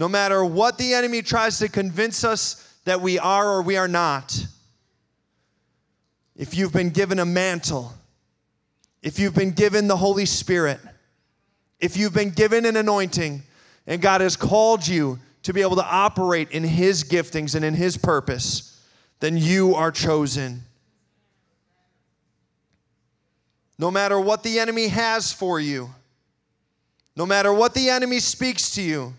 no 0.00 0.08
matter 0.08 0.44
what 0.44 0.78
the 0.78 0.94
enemy 0.94 1.22
tries 1.22 1.60
to 1.60 1.68
convince 1.68 2.24
us 2.24 2.74
that 2.86 3.00
we 3.00 3.20
are 3.20 3.52
or 3.52 3.62
we 3.62 3.76
are 3.76 3.86
not, 3.86 4.45
if 6.36 6.56
you've 6.56 6.72
been 6.72 6.90
given 6.90 7.18
a 7.18 7.24
mantle, 7.24 7.92
if 9.02 9.18
you've 9.18 9.34
been 9.34 9.52
given 9.52 9.88
the 9.88 9.96
Holy 9.96 10.26
Spirit, 10.26 10.80
if 11.80 11.96
you've 11.96 12.14
been 12.14 12.30
given 12.30 12.66
an 12.66 12.76
anointing, 12.76 13.42
and 13.86 14.02
God 14.02 14.20
has 14.20 14.36
called 14.36 14.86
you 14.86 15.18
to 15.42 15.52
be 15.52 15.62
able 15.62 15.76
to 15.76 15.84
operate 15.84 16.50
in 16.50 16.64
His 16.64 17.04
giftings 17.04 17.54
and 17.54 17.64
in 17.64 17.74
His 17.74 17.96
purpose, 17.96 18.80
then 19.20 19.36
you 19.36 19.74
are 19.74 19.90
chosen. 19.90 20.62
No 23.78 23.90
matter 23.90 24.18
what 24.18 24.42
the 24.42 24.58
enemy 24.58 24.88
has 24.88 25.32
for 25.32 25.60
you, 25.60 25.90
no 27.14 27.24
matter 27.24 27.52
what 27.52 27.74
the 27.74 27.88
enemy 27.88 28.20
speaks 28.20 28.74
to 28.74 28.82
you, 28.82 29.14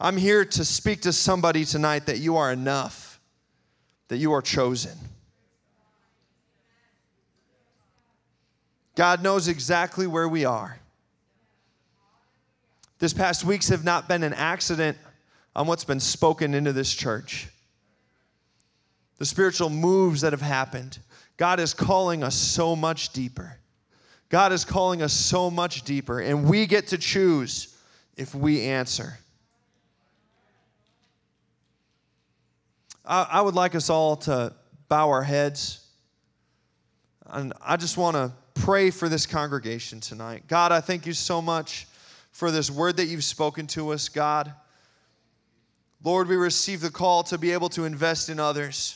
I'm 0.00 0.16
here 0.16 0.44
to 0.44 0.64
speak 0.64 1.02
to 1.02 1.12
somebody 1.12 1.64
tonight 1.64 2.06
that 2.06 2.18
you 2.18 2.36
are 2.36 2.52
enough, 2.52 3.20
that 4.08 4.16
you 4.16 4.32
are 4.32 4.42
chosen. 4.42 4.96
God 8.94 9.22
knows 9.22 9.48
exactly 9.48 10.06
where 10.06 10.28
we 10.28 10.44
are. 10.44 10.78
This 12.98 13.12
past 13.12 13.44
weeks 13.44 13.68
have 13.68 13.84
not 13.84 14.08
been 14.08 14.22
an 14.22 14.34
accident 14.34 14.96
on 15.56 15.66
what's 15.66 15.84
been 15.84 16.00
spoken 16.00 16.54
into 16.54 16.72
this 16.72 16.92
church. 16.92 17.48
The 19.18 19.24
spiritual 19.24 19.70
moves 19.70 20.20
that 20.20 20.32
have 20.32 20.42
happened. 20.42 20.98
God 21.36 21.58
is 21.58 21.74
calling 21.74 22.22
us 22.22 22.34
so 22.34 22.76
much 22.76 23.12
deeper. 23.12 23.58
God 24.28 24.52
is 24.52 24.64
calling 24.64 25.02
us 25.02 25.12
so 25.12 25.50
much 25.50 25.82
deeper, 25.82 26.20
and 26.20 26.48
we 26.48 26.66
get 26.66 26.88
to 26.88 26.98
choose 26.98 27.76
if 28.16 28.34
we 28.34 28.62
answer. 28.62 29.18
I, 33.04 33.26
I 33.30 33.40
would 33.40 33.54
like 33.54 33.74
us 33.74 33.90
all 33.90 34.16
to 34.16 34.54
bow 34.88 35.10
our 35.10 35.22
heads. 35.22 35.86
And 37.26 37.52
I 37.62 37.76
just 37.76 37.96
want 37.96 38.16
to 38.16 38.32
pray 38.54 38.90
for 38.90 39.08
this 39.08 39.26
congregation 39.26 40.00
tonight. 40.00 40.44
God, 40.48 40.72
I 40.72 40.80
thank 40.80 41.06
you 41.06 41.12
so 41.12 41.42
much 41.42 41.86
for 42.30 42.50
this 42.50 42.70
word 42.70 42.96
that 42.96 43.06
you've 43.06 43.24
spoken 43.24 43.66
to 43.68 43.90
us, 43.90 44.08
God. 44.08 44.52
Lord, 46.04 46.28
we 46.28 46.36
receive 46.36 46.80
the 46.80 46.90
call 46.90 47.22
to 47.24 47.38
be 47.38 47.52
able 47.52 47.68
to 47.70 47.84
invest 47.84 48.28
in 48.28 48.40
others. 48.40 48.90